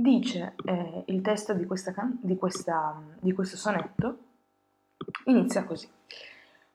Dice 0.00 0.54
eh, 0.64 1.02
il 1.06 1.22
testo 1.22 1.54
di, 1.54 1.66
questa 1.66 1.90
can- 1.90 2.20
di, 2.20 2.36
questa, 2.36 3.02
di 3.18 3.32
questo 3.32 3.56
sonetto, 3.56 4.18
inizia 5.24 5.64
così. 5.64 5.90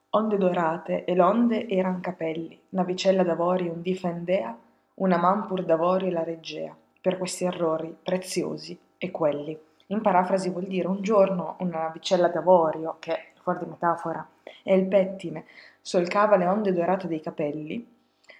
Onde 0.09 0.37
dorate 0.37 1.05
e 1.05 1.15
l'onde 1.15 1.69
eran 1.69 2.01
capelli, 2.01 2.59
navicella 2.71 3.23
d'avorio 3.23 3.71
un 3.71 3.81
difendea, 3.81 4.53
una 4.95 5.15
man 5.15 5.45
pur 5.45 5.63
d'avorio 5.63 6.11
la 6.11 6.25
reggea, 6.25 6.75
per 6.99 7.17
questi 7.17 7.45
errori 7.45 7.95
preziosi 8.03 8.77
e 8.97 9.09
quelli. 9.09 9.57
In 9.87 10.01
parafrasi 10.01 10.49
vuol 10.49 10.65
dire 10.65 10.89
un 10.89 11.01
giorno 11.01 11.55
una 11.59 11.83
navicella 11.83 12.27
d'avorio, 12.27 12.97
che 12.99 13.31
fuori 13.41 13.59
di 13.59 13.69
metafora, 13.69 14.27
è 14.63 14.73
il 14.73 14.85
pettine, 14.85 15.45
solcava 15.79 16.35
le 16.35 16.47
onde 16.47 16.73
dorate 16.73 17.07
dei 17.07 17.21
capelli, 17.21 17.89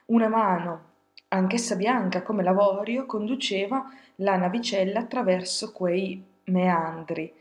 una 0.07 0.27
mano 0.27 0.91
anch'essa 1.33 1.75
bianca 1.75 2.21
come 2.21 2.43
l'avorio, 2.43 3.05
conduceva 3.05 3.91
la 4.17 4.37
navicella 4.37 4.99
attraverso 4.99 5.71
quei 5.71 6.23
meandri 6.45 7.33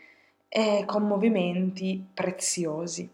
e 0.48 0.84
con 0.87 1.06
movimenti 1.06 2.05
preziosi. 2.12 3.09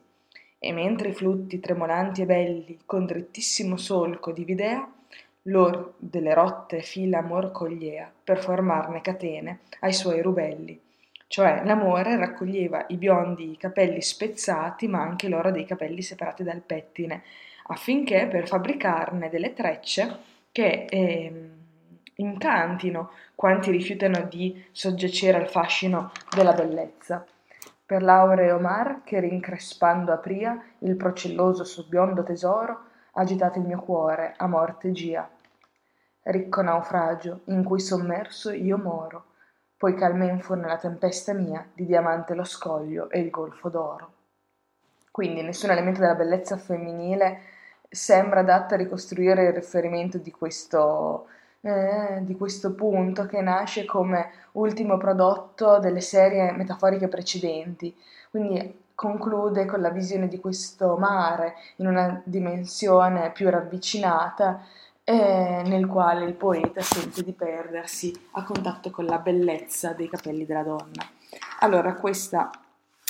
E 0.60 0.72
mentre 0.72 1.10
i 1.10 1.14
flutti 1.14 1.60
tremolanti 1.60 2.22
e 2.22 2.26
belli 2.26 2.78
con 2.84 3.06
drittissimo 3.06 3.76
solco 3.76 4.32
dividea, 4.32 4.88
lor 5.42 5.94
delle 5.96 6.34
rotte 6.34 6.80
fila 6.80 7.18
amor 7.18 7.52
cogliea 7.52 8.12
per 8.22 8.38
formarne 8.38 9.00
catene 9.00 9.60
ai 9.80 9.92
suoi 9.92 10.20
rubelli. 10.20 10.80
Cioè 11.26 11.62
l'amore 11.64 12.16
raccoglieva 12.16 12.86
i 12.88 12.96
biondi 12.96 13.56
capelli 13.56 14.00
spezzati, 14.00 14.88
ma 14.88 15.00
anche 15.00 15.28
l'oro 15.28 15.50
dei 15.50 15.64
capelli 15.64 16.02
separati 16.02 16.42
dal 16.42 16.60
pettine, 16.60 17.22
affinché 17.66 18.26
per 18.28 18.48
fabbricarne 18.48 19.28
delle 19.28 19.52
trecce 19.52 20.36
che 20.50 20.86
eh, 20.88 21.50
incantino 22.16 23.10
quanti 23.34 23.70
rifiutano 23.70 24.22
di 24.22 24.64
soggiacere 24.72 25.38
al 25.38 25.48
fascino 25.48 26.10
della 26.34 26.52
bellezza. 26.52 27.24
Per 27.86 28.02
l'aureo 28.02 28.58
mar 28.58 29.02
che 29.04 29.20
rincrespando 29.20 30.12
apria 30.12 30.60
il 30.80 30.96
procelloso 30.96 31.64
suo 31.64 31.84
biondo 31.84 32.22
tesoro, 32.22 32.80
agitato 33.12 33.58
il 33.58 33.64
mio 33.64 33.80
cuore 33.80 34.34
a 34.36 34.46
morte 34.46 34.92
gia. 34.92 35.28
Ricco 36.22 36.60
naufragio 36.60 37.40
in 37.46 37.64
cui 37.64 37.80
sommerso 37.80 38.50
io 38.50 38.76
moro, 38.76 39.24
poi 39.76 39.94
calmen 39.94 40.40
fu 40.40 40.54
nella 40.54 40.76
tempesta 40.76 41.32
mia 41.32 41.66
di 41.72 41.86
diamante 41.86 42.34
lo 42.34 42.44
scoglio 42.44 43.08
e 43.10 43.20
il 43.20 43.30
golfo 43.30 43.68
d'oro. 43.68 44.12
Quindi 45.10 45.42
nessun 45.42 45.70
elemento 45.70 46.00
della 46.00 46.14
bellezza 46.14 46.56
femminile 46.56 47.40
sembra 47.88 48.40
adatta 48.40 48.74
a 48.74 48.78
ricostruire 48.78 49.46
il 49.46 49.52
riferimento 49.52 50.18
di 50.18 50.30
questo, 50.30 51.26
eh, 51.62 52.18
di 52.22 52.36
questo 52.36 52.74
punto 52.74 53.26
che 53.26 53.40
nasce 53.40 53.84
come 53.84 54.30
ultimo 54.52 54.96
prodotto 54.98 55.78
delle 55.78 56.00
serie 56.00 56.52
metaforiche 56.52 57.08
precedenti. 57.08 57.94
Quindi 58.30 58.86
conclude 58.94 59.64
con 59.64 59.80
la 59.80 59.90
visione 59.90 60.28
di 60.28 60.40
questo 60.40 60.96
mare 60.96 61.54
in 61.76 61.86
una 61.86 62.20
dimensione 62.24 63.30
più 63.30 63.48
ravvicinata 63.48 64.60
eh, 65.04 65.62
nel 65.64 65.86
quale 65.86 66.24
il 66.24 66.34
poeta 66.34 66.82
sente 66.82 67.22
di 67.22 67.32
perdersi 67.32 68.12
a 68.32 68.42
contatto 68.42 68.90
con 68.90 69.06
la 69.06 69.18
bellezza 69.18 69.92
dei 69.92 70.08
capelli 70.08 70.44
della 70.44 70.64
donna. 70.64 71.08
Allora 71.60 71.94
questa, 71.94 72.50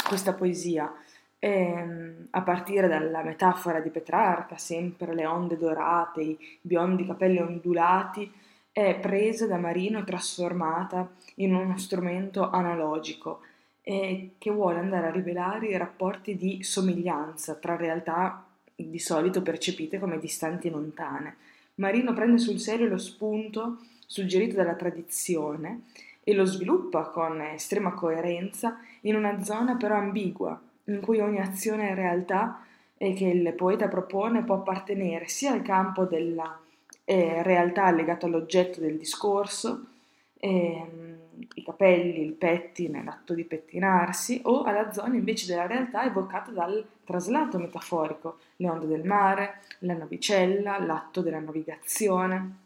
questa 0.07 0.35
poesia 0.35 0.93
e, 1.39 1.49
ehm, 1.49 2.27
a 2.31 2.43
partire 2.43 2.89
dalla 2.89 3.23
metafora 3.23 3.81
di 3.81 3.91
Petrarca, 3.91 4.57
sempre 4.57 5.15
le 5.15 5.27
onde 5.27 5.57
dorate, 5.57 6.21
i 6.23 6.39
biondi 6.61 7.07
capelli 7.07 7.39
ondulati, 7.39 8.31
è 8.73 8.99
presa 9.01 9.47
da 9.47 9.57
Marino 9.57 9.99
e 9.99 10.05
trasformata 10.05 11.09
in 11.37 11.55
uno 11.55 11.77
strumento 11.79 12.51
analogico 12.51 13.41
e 13.83 14.33
che 14.39 14.51
vuole 14.51 14.79
andare 14.79 15.07
a 15.09 15.11
rivelare 15.11 15.69
i 15.69 15.77
rapporti 15.77 16.37
di 16.37 16.63
somiglianza 16.63 17.55
tra 17.55 17.75
realtà 17.75 18.45
di 18.75 18.99
solito 18.99 19.43
percepite 19.43 19.99
come 19.99 20.19
distanti 20.19 20.69
e 20.69 20.71
lontane. 20.71 21.37
Marino 21.77 22.13
prende 22.13 22.39
sul 22.39 22.61
serio 22.61 22.87
lo 22.87 22.99
spunto 22.99 23.79
suggerito 24.07 24.57
dalla 24.57 24.75
tradizione 24.75 25.83
e 26.23 26.35
lo 26.35 26.45
sviluppa 26.45 27.05
con 27.05 27.41
estrema 27.41 27.93
coerenza 27.93 28.79
in 29.03 29.17
una 29.17 29.43
zona 29.43 29.77
però 29.77 29.97
ambigua, 29.97 30.61
in 30.89 31.01
cui 31.01 31.21
ogni 31.21 31.41
azione 31.41 31.91
e 31.91 31.95
realtà 31.95 32.65
eh, 32.97 33.15
che 33.15 33.27
il 33.27 33.53
poeta 33.55 33.89
propone 33.89 34.45
può 34.45 34.57
appartenere 34.57 35.29
sia 35.29 35.53
al 35.53 35.63
campo 35.63 36.05
della 36.05 36.61
eh, 37.05 37.43
realtà 37.43 37.91
legato 37.91 38.27
all'oggetto 38.27 38.81
del 38.81 38.99
discorso, 38.99 39.87
ehm, 40.35 41.17
i 41.55 41.63
capelli, 41.63 42.23
il 42.23 42.33
pettine, 42.33 43.03
l'atto 43.05 43.33
di 43.33 43.45
pettinarsi, 43.45 44.41
o 44.45 44.63
alla 44.65 44.93
zona 44.93 45.15
invece 45.15 45.47
della 45.47 45.67
realtà 45.67 46.05
evocata 46.05 46.51
dal 46.51 46.85
traslato 47.05 47.59
metaforico, 47.59 48.39
le 48.57 48.69
onde 48.69 48.87
del 48.87 49.05
mare, 49.05 49.61
la 49.81 49.95
navicella, 49.95 50.79
l'atto 50.79 51.21
della 51.21 51.39
navigazione, 51.39 52.57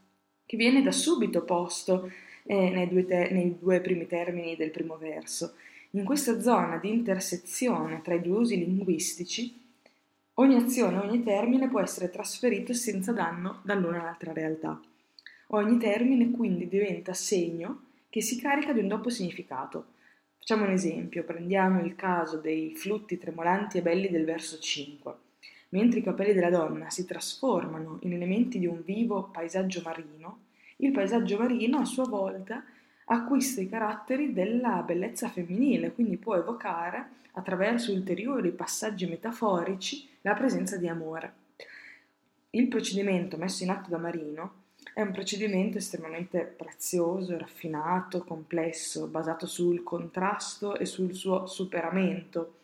che 0.44 0.56
viene 0.56 0.83
da 0.83 0.93
subito 0.93 1.44
posto 1.44 2.10
eh, 2.44 2.71
nei, 2.71 2.89
due 2.89 3.04
te- 3.04 3.31
nei 3.31 3.56
due 3.59 3.81
primi 3.81 4.06
termini 4.06 4.56
del 4.56 4.71
primo 4.71 4.97
verso 4.97 5.54
in 5.94 6.04
questa 6.04 6.41
zona 6.41 6.78
di 6.78 6.88
intersezione 6.88 8.00
tra 8.00 8.14
i 8.14 8.22
due 8.22 8.38
usi 8.38 8.56
linguistici, 8.56 9.60
ogni 10.34 10.54
azione, 10.54 10.97
ogni 10.97 11.22
termine 11.22 11.69
può 11.69 11.80
essere 11.80 12.08
trasferito 12.08 12.72
senza 12.72 13.12
danno 13.12 13.60
dall'una 13.62 14.00
all'altra 14.00 14.32
realtà. 14.32 14.80
Ogni 15.48 15.76
termine 15.76 16.30
quindi 16.30 16.66
diventa 16.66 17.12
segno 17.12 17.82
che 18.08 18.22
si 18.22 18.41
carica 18.41 18.72
di 18.72 18.80
un 18.80 18.88
doppio 18.88 19.10
significato. 19.10 19.88
Facciamo 20.38 20.64
un 20.64 20.70
esempio, 20.70 21.25
prendiamo 21.25 21.84
il 21.84 21.94
caso 21.94 22.38
dei 22.38 22.74
flutti 22.74 23.19
tremolanti 23.19 23.76
e 23.76 23.82
belli 23.82 24.09
del 24.09 24.24
verso 24.24 24.59
5. 24.59 25.14
Mentre 25.70 25.98
i 25.98 26.03
capelli 26.03 26.32
della 26.32 26.48
donna 26.48 26.88
si 26.88 27.04
trasformano 27.04 27.98
in 28.03 28.14
elementi 28.14 28.59
di 28.59 28.66
un 28.66 28.82
vivo 28.82 29.28
paesaggio 29.30 29.82
marino, 29.84 30.44
il 30.76 30.91
paesaggio 30.91 31.36
marino 31.36 31.78
a 31.78 31.84
sua 31.84 32.09
volta 32.09 32.64
acquista 33.12 33.60
i 33.60 33.68
caratteri 33.68 34.32
della 34.32 34.82
bellezza 34.82 35.28
femminile, 35.28 35.92
quindi 35.92 36.16
può 36.16 36.36
evocare 36.36 37.20
attraverso 37.32 37.92
ulteriori 37.92 38.50
passaggi 38.50 39.06
metaforici 39.06 40.08
la 40.22 40.34
presenza 40.34 40.76
di 40.76 40.88
amore. 40.88 41.40
Il 42.50 42.68
procedimento 42.68 43.36
messo 43.36 43.62
in 43.62 43.70
atto 43.70 43.88
da 43.88 43.98
Marino 43.98 44.60
è 44.94 45.00
un 45.00 45.12
procedimento 45.12 45.78
estremamente 45.78 46.40
prezioso, 46.40 47.38
raffinato, 47.38 48.24
complesso, 48.24 49.06
basato 49.06 49.46
sul 49.46 49.82
contrasto 49.82 50.76
e 50.76 50.84
sul 50.84 51.14
suo 51.14 51.46
superamento 51.46 52.56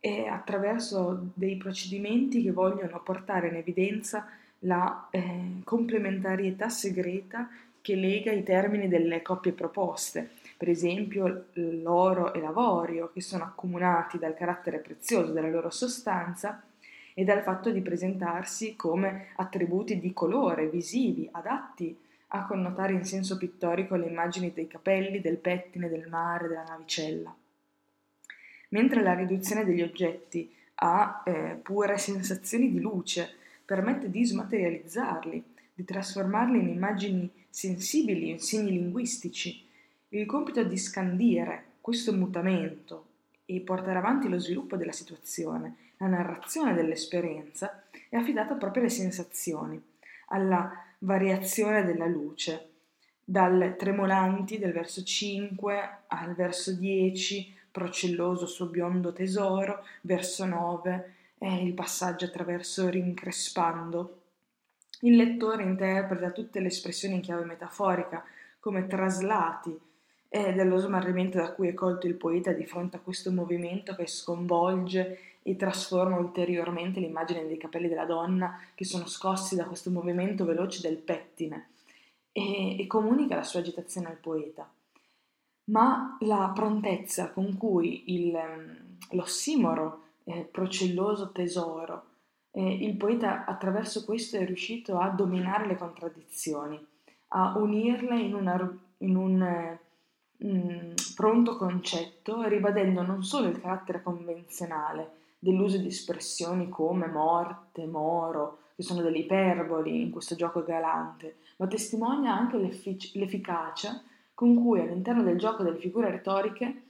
e 0.00 0.26
attraverso 0.26 1.30
dei 1.34 1.56
procedimenti 1.56 2.42
che 2.42 2.52
vogliono 2.52 3.00
portare 3.02 3.48
in 3.48 3.56
evidenza 3.56 4.26
la 4.60 5.08
eh, 5.10 5.60
complementarietà 5.64 6.68
segreta 6.68 7.48
che 7.82 7.96
lega 7.96 8.32
i 8.32 8.44
termini 8.44 8.88
delle 8.88 9.20
coppie 9.20 9.52
proposte, 9.52 10.30
per 10.56 10.68
esempio 10.68 11.46
l'oro 11.54 12.32
e 12.32 12.40
l'avorio, 12.40 13.10
che 13.12 13.20
sono 13.20 13.42
accomunati 13.44 14.18
dal 14.18 14.34
carattere 14.34 14.78
prezioso 14.78 15.32
della 15.32 15.48
loro 15.48 15.68
sostanza 15.68 16.62
e 17.12 17.24
dal 17.24 17.42
fatto 17.42 17.70
di 17.70 17.80
presentarsi 17.82 18.76
come 18.76 19.30
attributi 19.36 19.98
di 19.98 20.12
colore 20.12 20.68
visivi, 20.68 21.28
adatti 21.32 21.98
a 22.28 22.46
connotare 22.46 22.92
in 22.92 23.04
senso 23.04 23.36
pittorico 23.36 23.96
le 23.96 24.06
immagini 24.06 24.52
dei 24.52 24.68
capelli, 24.68 25.20
del 25.20 25.36
pettine, 25.36 25.88
del 25.88 26.08
mare, 26.08 26.48
della 26.48 26.64
navicella. 26.64 27.34
Mentre 28.68 29.02
la 29.02 29.12
riduzione 29.12 29.64
degli 29.64 29.82
oggetti 29.82 30.54
a 30.76 31.22
eh, 31.26 31.58
pure 31.62 31.98
sensazioni 31.98 32.70
di 32.70 32.80
luce 32.80 33.34
permette 33.64 34.08
di 34.08 34.24
smaterializzarli, 34.24 35.44
di 35.74 35.84
trasformarli 35.84 36.58
in 36.58 36.68
immagini 36.68 37.30
sensibili, 37.52 38.38
segni 38.38 38.70
linguistici. 38.70 39.62
Il 40.08 40.24
compito 40.24 40.64
di 40.64 40.78
scandire 40.78 41.64
questo 41.82 42.14
mutamento 42.14 43.06
e 43.44 43.60
portare 43.60 43.98
avanti 43.98 44.26
lo 44.26 44.38
sviluppo 44.38 44.76
della 44.76 44.92
situazione, 44.92 45.76
la 45.98 46.06
narrazione 46.06 46.72
dell'esperienza, 46.72 47.84
è 48.08 48.16
affidato 48.16 48.56
proprio 48.56 48.82
alle 48.82 48.90
sensazioni, 48.90 49.80
alla 50.28 50.72
variazione 51.00 51.84
della 51.84 52.06
luce, 52.06 52.68
dal 53.22 53.74
tremolanti 53.78 54.58
del 54.58 54.72
verso 54.72 55.02
5 55.02 55.98
al 56.06 56.34
verso 56.34 56.72
10, 56.72 57.54
procelloso 57.70 58.46
suo 58.46 58.66
biondo 58.66 59.12
tesoro, 59.12 59.84
verso 60.00 60.46
9, 60.46 61.14
è 61.36 61.48
il 61.48 61.74
passaggio 61.74 62.24
attraverso 62.24 62.88
rincrespando, 62.88 64.21
il 65.04 65.16
lettore 65.16 65.62
interpreta 65.62 66.30
tutte 66.30 66.60
le 66.60 66.68
espressioni 66.68 67.14
in 67.14 67.20
chiave 67.20 67.44
metaforica 67.44 68.24
come 68.60 68.86
traslati 68.86 69.76
e 70.28 70.52
dello 70.52 70.78
smarrimento 70.78 71.38
da 71.38 71.52
cui 71.52 71.68
è 71.68 71.74
colto 71.74 72.06
il 72.06 72.14
poeta 72.14 72.52
di 72.52 72.64
fronte 72.64 72.96
a 72.96 73.00
questo 73.00 73.30
movimento 73.32 73.94
che 73.94 74.06
sconvolge 74.06 75.18
e 75.42 75.56
trasforma 75.56 76.16
ulteriormente 76.16 77.00
l'immagine 77.00 77.46
dei 77.46 77.58
capelli 77.58 77.88
della 77.88 78.04
donna 78.04 78.58
che 78.74 78.84
sono 78.84 79.06
scossi 79.06 79.56
da 79.56 79.64
questo 79.64 79.90
movimento 79.90 80.44
veloce 80.44 80.80
del 80.80 80.96
pettine 80.96 81.70
e, 82.30 82.80
e 82.80 82.86
comunica 82.86 83.34
la 83.34 83.42
sua 83.42 83.60
agitazione 83.60 84.08
al 84.08 84.16
poeta. 84.16 84.70
ma 85.64 86.16
la 86.20 86.50
prontezza 86.54 87.30
con 87.30 87.56
cui 87.56 88.14
il, 88.14 88.34
ehm, 88.34 88.96
l'ossimoro 89.10 90.00
eh, 90.24 90.48
procelloso 90.50 91.32
tesoro, 91.32 92.04
eh, 92.52 92.72
il 92.84 92.96
poeta 92.96 93.44
attraverso 93.44 94.04
questo 94.04 94.36
è 94.36 94.44
riuscito 94.44 94.98
a 94.98 95.08
dominare 95.08 95.66
le 95.66 95.76
contraddizioni, 95.76 96.78
a 97.28 97.54
unirle 97.56 98.20
in, 98.20 98.34
una, 98.34 98.78
in 98.98 99.16
un 99.16 99.42
eh, 99.42 99.78
mh, 100.46 100.94
pronto 101.16 101.56
concetto, 101.56 102.46
ribadendo 102.46 103.02
non 103.02 103.24
solo 103.24 103.48
il 103.48 103.60
carattere 103.60 104.02
convenzionale 104.02 105.20
dell'uso 105.38 105.78
di 105.78 105.88
espressioni 105.88 106.68
come 106.68 107.06
morte, 107.06 107.86
moro, 107.86 108.58
che 108.76 108.82
sono 108.82 109.02
delle 109.02 109.18
iperboli 109.18 110.02
in 110.02 110.10
questo 110.10 110.36
gioco 110.36 110.62
galante, 110.62 111.36
ma 111.56 111.66
testimonia 111.66 112.32
anche 112.32 112.58
l'effic- 112.58 113.14
l'efficacia 113.14 114.00
con 114.34 114.54
cui 114.54 114.80
all'interno 114.80 115.22
del 115.22 115.38
gioco 115.38 115.62
delle 115.62 115.78
figure 115.78 116.10
retoriche, 116.10 116.81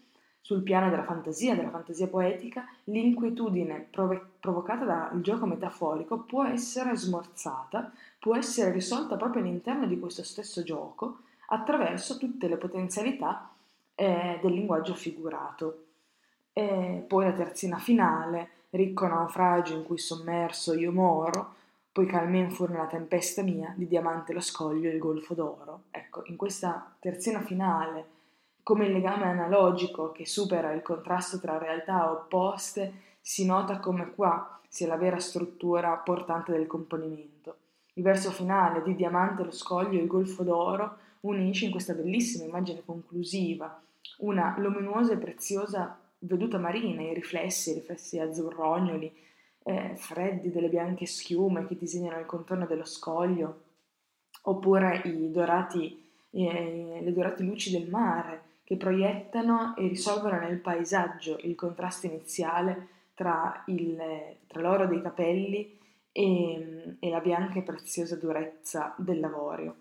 sul 0.43 0.63
piano 0.63 0.91
della 0.91 1.05
fantasia, 1.05 1.55
della 1.55 1.71
fantasia 1.71 2.09
poetica, 2.09 2.69
l'inquietudine 2.85 3.87
prov- 3.91 4.27
provocata 4.41 4.85
dal 4.85 5.21
gioco 5.21 5.47
metaforico 5.47 6.19
può 6.19 6.45
essere 6.45 6.97
smorzata, 6.97 7.93
può 8.19 8.37
essere 8.37 8.73
risolta 8.73 9.17
proprio 9.17 9.43
all'interno 9.43 9.87
di 9.87 9.99
questo 9.99 10.25
stesso 10.25 10.65
gioco 10.65 11.21
attraverso 11.47 12.19
tutte 12.19 12.49
le 12.49 12.57
potenzialità 12.57 13.51
eh, 13.95 14.39
del 14.43 14.53
linguaggio 14.53 14.95
figurato. 14.95 15.85
E 16.53 17.05
poi 17.07 17.25
la 17.25 17.33
terzina 17.33 17.79
finale, 17.79 18.49
ricco 18.71 19.07
naufragio 19.07 19.77
in 19.77 19.85
cui 19.85 19.99
sommerso 19.99 20.75
io 20.75 20.91
moro, 20.91 21.55
poi 21.93 22.07
calmen 22.07 22.51
fu 22.51 22.65
nella 22.65 22.87
tempesta 22.87 23.43
mia, 23.43 23.73
di 23.77 23.87
diamante 23.87 24.33
lo 24.33 24.41
scoglio 24.41 24.89
e 24.89 24.95
il 24.95 24.99
golfo 24.99 25.35
d'oro. 25.35 25.85
Ecco, 25.91 26.23
in 26.27 26.37
questa 26.37 26.95
terzina 26.99 27.41
finale, 27.43 28.07
come 28.63 28.87
il 28.87 28.93
legame 28.93 29.25
analogico 29.25 30.13
che 30.13 30.27
supera 30.27 30.73
il 30.73 30.83
contrasto 30.83 31.39
tra 31.41 31.59
realtà 31.59 32.11
opposte, 32.11 32.93
si 33.21 33.45
nota 33.45 33.79
come 33.79 34.13
qua 34.15 34.61
sia 34.69 34.87
la 34.87 34.97
vera 34.97 35.19
struttura 35.19 35.95
portante 35.97 36.53
del 36.53 36.67
componimento. 36.67 37.57
Il 37.95 38.03
verso 38.03 38.31
finale 38.31 38.83
di 38.83 38.95
diamante 38.95 39.45
lo 39.45 39.51
scoglio 39.51 39.99
e 39.99 40.03
il 40.03 40.09
golfo 40.09 40.43
d'oro 40.43 40.97
unisce 41.21 41.67
in 41.67 41.71
questa 41.71 41.93
bellissima 41.93 42.45
immagine 42.45 42.83
conclusiva 42.85 43.81
una 44.19 44.55
luminuosa 44.59 45.13
e 45.13 45.19
preziosa 45.19 45.99
veduta 46.19 46.59
marina, 46.59 47.03
i 47.03 47.15
riflessi, 47.15 47.71
i 47.71 47.75
riflessi 47.75 48.19
azzurrognoli, 48.19 49.13
eh, 49.65 49.95
freddi 49.97 50.51
delle 50.51 50.69
bianche 50.69 51.07
schiume 51.07 51.67
che 51.67 51.77
disegnano 51.77 52.19
il 52.19 52.27
contorno 52.27 52.67
dello 52.67 52.85
scoglio, 52.85 53.63
oppure 54.43 55.03
dorati, 55.31 56.11
eh, 56.31 57.01
le 57.03 57.13
dorate 57.13 57.43
luci 57.43 57.71
del 57.71 57.89
mare 57.89 58.51
che 58.73 58.79
proiettano 58.79 59.77
e 59.77 59.87
risolvono 59.87 60.39
nel 60.39 60.59
paesaggio 60.59 61.39
il 61.43 61.55
contrasto 61.55 62.07
iniziale 62.07 62.89
tra, 63.15 63.65
il, 63.67 63.99
tra 64.47 64.63
l'oro 64.63 64.87
dei 64.87 65.03
capelli 65.03 65.79
e, 66.11 66.97
e 66.99 67.11
la 67.11 67.21
bianca 67.21 67.59
e 67.59 67.63
preziosa 67.63 68.17
durezza 68.17 68.95
del 68.97 69.21
lavorio. 69.21 69.77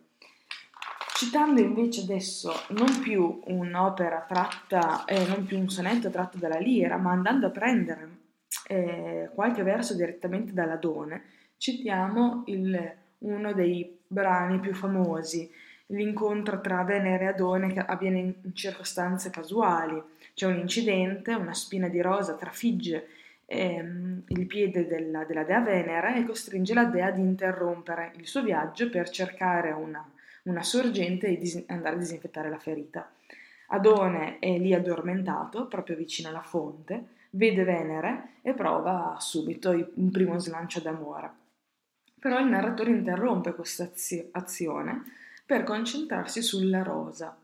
Citando 1.16 1.62
invece 1.62 2.02
adesso 2.02 2.52
non 2.70 3.00
più 3.02 3.40
un'opera 3.46 4.26
tratta, 4.28 5.06
eh, 5.06 5.26
non 5.28 5.46
più 5.46 5.58
un 5.58 5.70
sonetto 5.70 6.10
tratto 6.10 6.38
dalla 6.38 6.60
lira, 6.60 6.98
ma 6.98 7.12
andando 7.12 7.48
a 7.48 7.52
prendere 7.52 8.10
eh, 8.68 9.30
qualche 9.34 9.64
verso 9.64 9.96
direttamente 9.96 10.52
dalla 10.52 10.76
Done, 10.76 11.24
citiamo 11.56 12.44
il, 12.48 12.94
uno 13.20 13.54
dei 13.54 14.00
brani 14.06 14.60
più 14.60 14.74
famosi, 14.74 15.50
l'incontro 15.92 16.60
tra 16.62 16.84
Venere 16.84 17.26
e 17.26 17.28
Adone 17.28 17.72
che 17.72 17.80
avviene 17.80 18.20
in 18.20 18.54
circostanze 18.54 19.30
casuali. 19.30 20.02
C'è 20.34 20.46
un 20.46 20.58
incidente, 20.58 21.34
una 21.34 21.54
spina 21.54 21.88
di 21.88 22.02
rosa 22.02 22.36
trafigge 22.36 23.08
ehm, 23.46 24.24
il 24.28 24.46
piede 24.46 24.88
della, 24.88 25.26
della, 25.26 25.44
dea 25.44 25.60
Venere 25.60 26.18
e 26.18 26.26
costringe 26.26 26.74
la 26.74 26.86
dea 26.86 27.08
ad 27.08 27.18
interrompere 27.18 28.14
il 28.16 28.28
suo 28.28 28.42
viaggio 28.42 28.90
per 28.90 29.10
cercare 29.10 29.72
una, 29.72 30.10
una 30.44 30.64
sorgente 30.64 31.28
e 31.28 31.38
dis- 31.38 31.64
andare 31.68 31.96
a 31.96 32.00
disinfettare 32.00 32.50
la 32.50 32.60
ferita. 32.60 33.12
Adone 33.68 34.40
è 34.40 34.58
lì 34.58 34.74
addormentato, 34.74 35.68
proprio 35.68 35.96
vicino 35.96 36.30
alla 36.30 36.42
fonte, 36.42 37.06
vede 37.32 37.64
Venere 37.64 38.36
e 38.42 38.54
prova 38.54 39.16
subito 39.20 39.70
un 39.96 40.12
primo 40.12 40.40
slancio 40.40 40.80
d'amore. 40.80 41.40
Però 42.20 42.40
il 42.40 42.48
narratore 42.48 42.92
interrompe 42.92 43.54
questa 43.54 43.90
azione 44.32 45.04
per 45.52 45.64
concentrarsi 45.64 46.42
sulla 46.42 46.82
rosa 46.82 47.38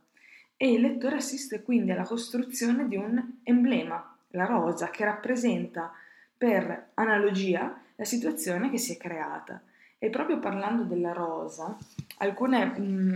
e 0.56 0.72
il 0.72 0.80
lettore 0.80 1.18
assiste 1.18 1.62
quindi 1.62 1.92
alla 1.92 2.06
costruzione 2.06 2.88
di 2.88 2.96
un 2.96 3.40
emblema, 3.44 4.18
la 4.30 4.46
rosa, 4.46 4.90
che 4.90 5.04
rappresenta 5.04 5.92
per 6.38 6.92
analogia 6.94 7.82
la 7.98 8.06
situazione 8.06 8.70
che 8.70 8.78
si 8.78 8.94
è 8.94 8.98
creata. 8.98 9.62
E 9.98 10.10
proprio 10.10 10.40
parlando 10.40 10.84
della 10.84 11.12
rosa, 11.12 11.78
alcune, 12.20 12.66
mh, 12.68 12.82
mm, 12.82 13.14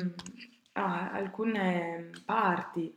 ah, 0.74 1.12
alcune 1.12 2.10
parti, 2.26 2.94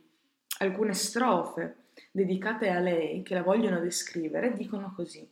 alcune 0.57 0.93
strofe 0.93 1.75
dedicate 2.11 2.71
a 2.71 2.79
lei 2.81 3.23
che 3.23 3.35
la 3.35 3.41
vogliono 3.41 3.79
descrivere 3.79 4.53
dicono 4.53 4.91
così. 4.93 5.25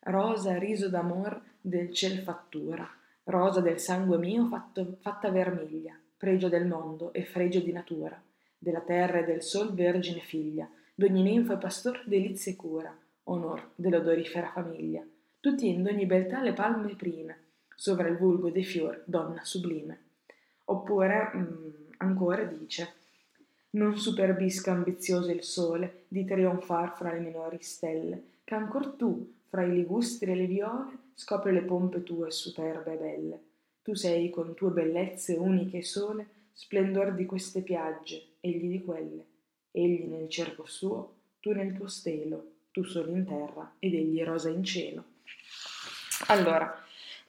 Rosa 0.00 0.58
riso 0.58 0.88
d'amor 0.88 1.40
del 1.60 1.94
ciel 1.94 2.18
fattura, 2.18 2.97
rosa 3.28 3.60
del 3.60 3.78
sangue 3.78 4.16
mio 4.16 4.46
fatto, 4.46 4.96
fatta 5.00 5.30
vermiglia, 5.30 5.94
pregio 6.16 6.48
del 6.48 6.66
mondo 6.66 7.12
e 7.12 7.24
fregio 7.24 7.60
di 7.60 7.72
natura, 7.72 8.20
della 8.56 8.80
terra 8.80 9.18
e 9.18 9.24
del 9.24 9.42
sol 9.42 9.74
vergine 9.74 10.20
figlia, 10.20 10.68
d'ogni 10.94 11.22
ninfo 11.22 11.52
e 11.52 11.58
pastor 11.58 12.02
delizie 12.06 12.56
cura, 12.56 12.96
onor 13.24 13.72
dell'odorifera 13.74 14.48
famiglia, 14.48 15.04
tutti 15.40 15.68
in 15.68 15.82
d'ogni 15.82 16.06
beltà 16.06 16.40
le 16.40 16.54
palme 16.54 16.94
prime, 16.96 17.38
sovra 17.74 18.08
il 18.08 18.16
vulgo 18.16 18.50
dei 18.50 18.64
fior 18.64 19.02
donna 19.04 19.44
sublime. 19.44 20.04
Oppure, 20.64 21.30
mh, 21.34 21.38
mm, 21.38 21.70
ancora 21.98 22.44
dice, 22.44 22.94
non 23.70 23.98
superbisca 23.98 24.72
ambizioso 24.72 25.30
il 25.30 25.42
sole 25.42 26.04
di 26.08 26.24
trionfar 26.24 26.96
fra 26.96 27.12
le 27.12 27.20
minori 27.20 27.58
stelle, 27.60 28.22
che 28.42 28.54
ancor 28.54 28.94
tu, 28.96 29.34
fra 29.48 29.62
i 29.62 29.72
ligustri 29.72 30.30
e 30.30 30.34
le 30.34 30.46
viole, 30.46 30.98
scopri 31.14 31.52
le 31.52 31.62
pompe 31.62 32.02
tue 32.02 32.30
superbe 32.30 32.94
e 32.94 32.96
belle. 32.96 33.42
Tu 33.82 33.94
sei 33.94 34.30
con 34.30 34.54
tue 34.54 34.70
bellezze 34.70 35.34
uniche 35.34 35.78
e 35.78 35.82
sole, 35.82 36.26
splendor 36.52 37.14
di 37.14 37.24
queste 37.24 37.62
piagge, 37.62 38.34
egli 38.40 38.68
di 38.68 38.84
quelle. 38.84 39.24
Egli 39.70 40.04
nel 40.04 40.28
cerco 40.28 40.66
suo, 40.66 41.14
tu 41.40 41.52
nel 41.52 41.72
tuo 41.72 41.88
stelo, 41.88 42.50
tu 42.70 42.84
solo 42.84 43.10
in 43.10 43.24
terra 43.24 43.74
ed 43.78 43.94
egli 43.94 44.22
rosa 44.22 44.50
in 44.50 44.62
cielo. 44.64 45.04
Allora, 46.26 46.82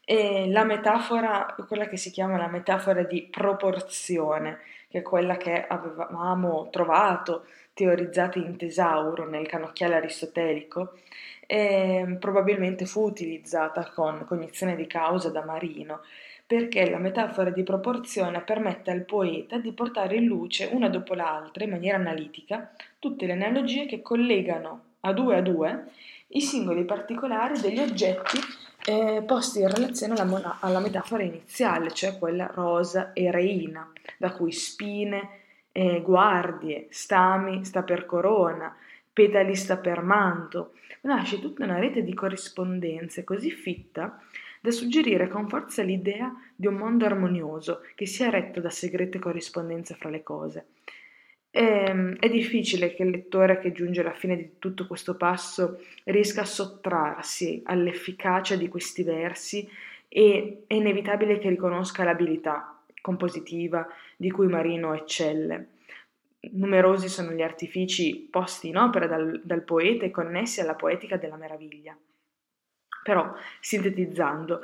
eh, 0.04 0.50
la 0.50 0.64
metafora, 0.64 1.56
quella 1.68 1.88
che 1.88 1.98
si 1.98 2.10
chiama 2.10 2.38
la 2.38 2.48
metafora 2.48 3.04
di 3.04 3.28
proporzione, 3.30 4.60
che 4.90 5.00
è 5.00 5.02
quella 5.04 5.38
che 5.38 5.66
avevamo 5.68 6.70
trovato 6.72 7.46
teorizzata 7.80 8.40
in 8.40 8.58
Tesauro 8.58 9.26
nel 9.26 9.48
canocchiale 9.48 9.96
aristotelico, 9.96 10.98
e 11.48 12.18
probabilmente 12.20 12.86
fu 12.86 13.06
utilizzata 13.06 13.90
con 13.96 14.26
cognizione 14.28 14.76
di 14.76 14.86
causa 14.86 15.30
da 15.30 15.46
Marino, 15.46 16.02
perché 16.46 16.90
la 16.90 16.98
metafora 16.98 17.52
di 17.52 17.64
proporzione 17.64 18.42
permette 18.42 18.92
al 18.92 19.06
poeta 19.06 19.58
di 19.58 19.72
portare 19.72 20.18
in 20.18 20.26
luce 20.26 20.70
una 20.74 20.90
dopo 20.90 21.14
l'altra, 21.14 21.64
in 21.64 21.70
maniera 21.70 21.96
analitica, 21.96 22.70
tutte 23.00 23.26
le 23.26 23.32
analogie 23.34 23.86
che 23.86 24.02
collegano 24.02 24.82
a 25.02 25.14
due 25.14 25.38
a 25.38 25.42
due 25.42 25.86
i 26.32 26.42
singoli 26.42 26.84
particolari 26.84 27.62
degli 27.62 27.80
oggetti 27.80 28.38
eh, 28.86 29.24
posti 29.26 29.62
in 29.62 29.70
relazione 29.70 30.16
alla, 30.16 30.58
alla, 30.60 30.80
metafora 30.80 31.24
iniziale, 31.24 31.92
cioè 31.92 32.18
quella 32.18 32.52
rosa 32.54 33.14
e 33.14 33.32
reina, 33.32 33.90
da 34.18 34.32
cui 34.32 34.52
spine, 34.52 35.39
eh, 35.80 36.02
guardie, 36.02 36.88
stami 36.90 37.64
sta 37.64 37.84
per 37.84 38.06
corona, 38.06 38.76
petali 39.14 39.56
sta 39.56 39.78
per 39.78 40.02
manto. 40.02 40.74
Nasce 41.02 41.40
tutta 41.40 41.64
una 41.64 41.80
rete 41.80 42.04
di 42.04 42.14
corrispondenze 42.14 43.24
così 43.24 43.50
fitta 43.50 44.22
da 44.60 44.72
suggerire 44.72 45.30
con 45.30 45.48
forza 45.48 45.82
l'idea 45.82 46.36
di 46.54 46.68
un 46.68 46.74
mondo 46.74 47.06
armonioso 47.06 47.84
che 47.96 48.06
sia 48.06 48.30
retto 48.30 48.60
da 48.60 48.70
segrete 48.70 49.20
corrispondenze 49.20 49.96
fra 49.96 50.10
le 50.10 50.22
cose. 50.22 50.66
Ehm, 51.52 52.18
è 52.20 52.30
difficile 52.30 52.94
che 52.94 53.04
il 53.04 53.12
lettore 53.12 53.60
che 53.60 53.72
giunge 53.72 54.02
alla 54.02 54.12
fine 54.12 54.36
di 54.36 54.52
tutto 54.60 54.86
questo 54.86 55.16
passo 55.16 55.80
riesca 56.04 56.42
a 56.42 56.46
sottrarsi 56.46 57.62
all'efficacia 57.64 58.58
di 58.58 58.68
questi 58.68 59.04
versi 59.04 59.68
e 60.10 60.64
è 60.68 60.74
inevitabile 60.74 61.40
che 61.40 61.48
riconosca 61.48 62.04
l'abilità 62.04 62.79
compositiva 63.02 63.88
di 64.16 64.32
cui 64.32 64.48
Marino 64.48 64.94
eccelle. 64.94 65.68
Numerosi 66.52 67.10
sono 67.10 67.32
gli 67.32 67.42
artifici 67.42 68.28
posti 68.30 68.70
in 68.70 68.78
opera 68.78 69.08
dal, 69.08 69.42
dal 69.44 69.64
poeta 69.64 70.06
e 70.06 70.12
connessi 70.12 70.62
alla 70.62 70.76
poetica 70.76 71.18
della 71.18 71.36
meraviglia. 71.36 71.98
Però, 73.04 73.34
sintetizzando, 73.60 74.62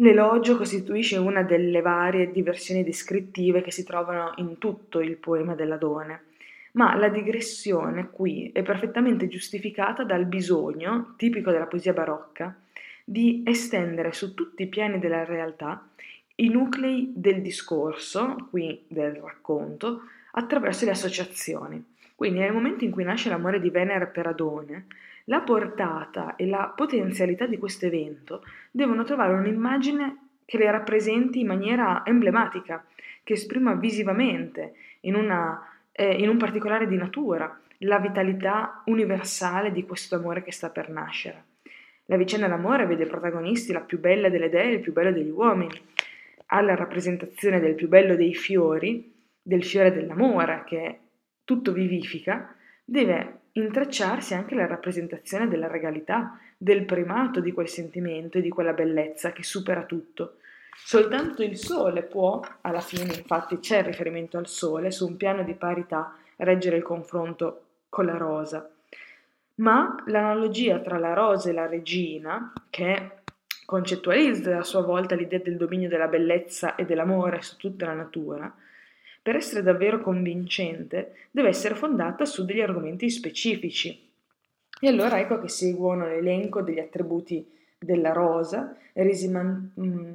L'elogio 0.00 0.56
costituisce 0.56 1.16
una 1.16 1.42
delle 1.42 1.80
varie 1.80 2.30
diversioni 2.30 2.84
descrittive 2.84 3.62
che 3.62 3.72
si 3.72 3.82
trovano 3.82 4.32
in 4.36 4.58
tutto 4.58 5.00
il 5.00 5.16
poema 5.16 5.56
della 5.56 5.76
Done. 5.76 6.22
ma 6.72 6.94
la 6.94 7.08
digressione 7.08 8.10
qui 8.10 8.52
è 8.52 8.62
perfettamente 8.62 9.26
giustificata 9.26 10.04
dal 10.04 10.26
bisogno, 10.26 11.14
tipico 11.16 11.50
della 11.50 11.66
poesia 11.66 11.92
barocca, 11.92 12.56
di 13.02 13.42
estendere 13.44 14.12
su 14.12 14.34
tutti 14.34 14.62
i 14.62 14.68
piani 14.68 15.00
della 15.00 15.24
realtà 15.24 15.88
i 16.40 16.48
nuclei 16.48 17.12
del 17.14 17.42
discorso, 17.42 18.48
qui 18.50 18.84
del 18.86 19.14
racconto, 19.14 20.02
attraverso 20.32 20.84
le 20.84 20.92
associazioni. 20.92 21.82
Quindi 22.14 22.38
nel 22.38 22.52
momento 22.52 22.84
in 22.84 22.90
cui 22.90 23.04
nasce 23.04 23.28
l'amore 23.28 23.60
di 23.60 23.70
Venere 23.70 24.06
per 24.06 24.26
Adone, 24.26 24.86
la 25.24 25.40
portata 25.40 26.36
e 26.36 26.46
la 26.46 26.72
potenzialità 26.74 27.46
di 27.46 27.58
questo 27.58 27.86
evento 27.86 28.42
devono 28.70 29.04
trovare 29.04 29.34
un'immagine 29.34 30.28
che 30.44 30.58
le 30.58 30.70
rappresenti 30.70 31.40
in 31.40 31.46
maniera 31.46 32.02
emblematica, 32.04 32.84
che 33.22 33.34
esprima 33.34 33.74
visivamente, 33.74 34.74
in, 35.00 35.14
una, 35.14 35.60
eh, 35.92 36.14
in 36.14 36.28
un 36.28 36.38
particolare 36.38 36.86
di 36.86 36.96
natura, 36.96 37.60
la 37.78 37.98
vitalità 37.98 38.82
universale 38.86 39.70
di 39.70 39.84
questo 39.84 40.16
amore 40.16 40.42
che 40.42 40.52
sta 40.52 40.70
per 40.70 40.88
nascere. 40.88 41.44
La 42.06 42.16
vicenda 42.16 42.48
d'amore 42.48 42.86
vede 42.86 43.06
protagonisti 43.06 43.72
la 43.72 43.80
più 43.80 44.00
bella 44.00 44.30
delle 44.30 44.48
dee 44.48 44.70
e 44.70 44.72
il 44.74 44.80
più 44.80 44.92
bello 44.92 45.12
degli 45.12 45.28
uomini. 45.28 45.78
Alla 46.50 46.74
rappresentazione 46.74 47.60
del 47.60 47.74
più 47.74 47.88
bello 47.88 48.16
dei 48.16 48.34
fiori, 48.34 49.14
del 49.40 49.64
fiore 49.64 49.92
dell'amore, 49.92 50.64
che 50.66 50.98
tutto 51.44 51.72
vivifica, 51.72 52.54
deve 52.84 53.40
intrecciarsi 53.52 54.34
anche 54.34 54.54
la 54.54 54.66
rappresentazione 54.66 55.48
della 55.48 55.68
regalità, 55.68 56.38
del 56.56 56.84
primato 56.84 57.40
di 57.40 57.52
quel 57.52 57.68
sentimento 57.68 58.38
e 58.38 58.42
di 58.42 58.48
quella 58.48 58.72
bellezza 58.72 59.32
che 59.32 59.42
supera 59.42 59.84
tutto. 59.84 60.36
Soltanto 60.76 61.42
il 61.42 61.56
sole 61.56 62.02
può, 62.02 62.40
alla 62.62 62.80
fine 62.80 63.14
infatti 63.14 63.58
c'è 63.58 63.78
il 63.78 63.84
riferimento 63.84 64.38
al 64.38 64.46
sole, 64.46 64.90
su 64.90 65.06
un 65.06 65.16
piano 65.16 65.42
di 65.42 65.54
parità, 65.54 66.16
reggere 66.36 66.76
il 66.76 66.82
confronto 66.82 67.62
con 67.88 68.06
la 68.06 68.16
rosa 68.16 68.70
ma 69.58 69.96
l'analogia 70.06 70.78
tra 70.80 70.98
la 70.98 71.14
rosa 71.14 71.50
e 71.50 71.52
la 71.52 71.66
regina, 71.66 72.52
che 72.70 73.10
concettualizza 73.68 74.56
a 74.56 74.64
sua 74.64 74.80
volta 74.80 75.14
l'idea 75.14 75.40
del 75.40 75.58
dominio 75.58 75.90
della 75.90 76.06
bellezza 76.06 76.74
e 76.74 76.86
dell'amore 76.86 77.42
su 77.42 77.58
tutta 77.58 77.84
la 77.84 77.92
natura, 77.92 78.50
per 79.20 79.36
essere 79.36 79.62
davvero 79.62 80.00
convincente 80.00 81.16
deve 81.30 81.48
essere 81.48 81.74
fondata 81.74 82.24
su 82.24 82.46
degli 82.46 82.62
argomenti 82.62 83.10
specifici. 83.10 84.08
E 84.80 84.88
allora 84.88 85.20
ecco 85.20 85.38
che 85.38 85.48
seguono 85.48 86.06
l'elenco 86.06 86.62
degli 86.62 86.78
attributi 86.78 87.46
della 87.78 88.12
rosa, 88.12 88.74
resi 88.94 89.28
man- 89.28 89.70
mm, 89.78 90.12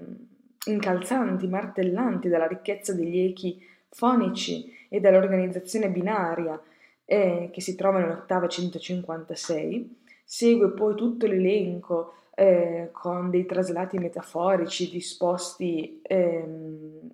incalzanti, 0.65 1.45
martellanti 1.47 2.29
dalla 2.29 2.47
ricchezza 2.47 2.95
degli 2.95 3.19
echi 3.19 3.63
fonici 3.89 4.75
e 4.89 4.99
dall'organizzazione 4.99 5.91
binaria 5.91 6.59
eh, 7.05 7.51
che 7.53 7.61
si 7.61 7.75
trova 7.75 7.99
nell'ottava 7.99 8.47
156, 8.47 9.95
segue 10.23 10.71
poi 10.71 10.95
tutto 10.95 11.27
l'elenco 11.27 12.15
eh, 12.35 12.89
con 12.91 13.29
dei 13.29 13.45
traslati 13.45 13.97
metaforici 13.97 14.89
disposti 14.89 15.99
ehm, 16.01 17.09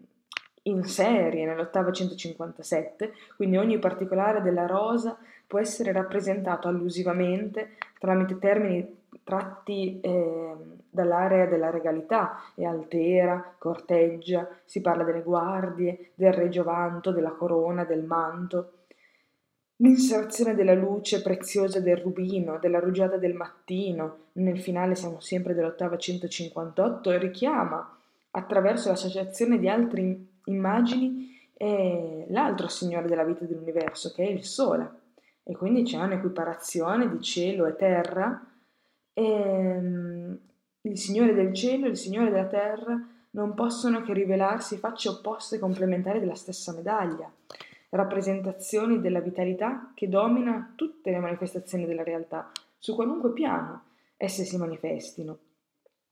in 0.63 0.83
serie 0.83 1.45
nell'ottava 1.45 1.91
157, 1.91 3.13
quindi 3.35 3.57
ogni 3.57 3.79
particolare 3.79 4.41
della 4.41 4.65
rosa 4.65 5.17
può 5.47 5.59
essere 5.59 5.91
rappresentato 5.91 6.67
allusivamente 6.67 7.77
tramite 7.97 8.37
termini 8.37 8.97
tratti 9.23 9.99
eh, 9.99 10.55
dall'area 10.89 11.45
della 11.45 11.69
regalità, 11.69 12.39
e 12.55 12.65
altera, 12.65 13.55
corteggia, 13.57 14.47
si 14.65 14.81
parla 14.81 15.03
delle 15.03 15.21
guardie, 15.21 16.11
del 16.15 16.33
reggiovanto, 16.33 17.11
della 17.11 17.31
corona, 17.31 17.83
del 17.83 18.03
manto, 18.03 18.71
L'inserzione 19.81 20.55
della 20.55 20.73
luce 20.73 21.21
preziosa 21.21 21.79
del 21.79 21.95
rubino, 21.95 22.59
della 22.59 22.79
rugiada 22.79 23.15
del 23.15 23.33
mattino, 23.33 24.17
nel 24.33 24.59
finale 24.59 24.93
siamo 24.93 25.21
sempre 25.21 25.53
dell'ottava 25.53 25.97
158, 25.97 27.17
richiama, 27.17 27.97
attraverso 28.31 28.89
l'associazione 28.89 29.57
di 29.57 29.69
altre 29.69 30.17
immagini, 30.45 31.33
eh, 31.53 32.25
l'altro 32.27 32.67
signore 32.67 33.07
della 33.07 33.23
vita 33.23 33.45
dell'universo, 33.45 34.11
che 34.11 34.25
è 34.25 34.29
il 34.29 34.43
Sole. 34.43 34.89
E 35.43 35.55
quindi 35.55 35.83
c'è 35.83 35.97
un'equiparazione 35.97 37.09
di 37.09 37.21
cielo 37.21 37.65
e 37.65 37.77
terra. 37.77 38.45
E, 39.13 39.23
ehm, 39.23 40.39
il 40.81 40.97
Signore 40.97 41.33
del 41.33 41.53
cielo 41.53 41.85
e 41.85 41.91
il 41.91 41.97
Signore 41.97 42.31
della 42.31 42.47
terra 42.47 43.01
non 43.31 43.53
possono 43.53 44.01
che 44.01 44.11
rivelarsi 44.11 44.75
facce 44.75 45.07
opposte 45.07 45.55
e 45.55 45.59
complementari 45.59 46.19
della 46.19 46.35
stessa 46.35 46.73
medaglia 46.73 47.31
rappresentazioni 47.89 49.01
della 49.01 49.19
vitalità 49.19 49.91
che 49.93 50.07
domina 50.07 50.73
tutte 50.75 51.11
le 51.11 51.19
manifestazioni 51.19 51.85
della 51.85 52.03
realtà, 52.03 52.51
su 52.77 52.95
qualunque 52.95 53.31
piano 53.33 53.83
esse 54.17 54.43
si 54.43 54.57
manifestino. 54.57 55.37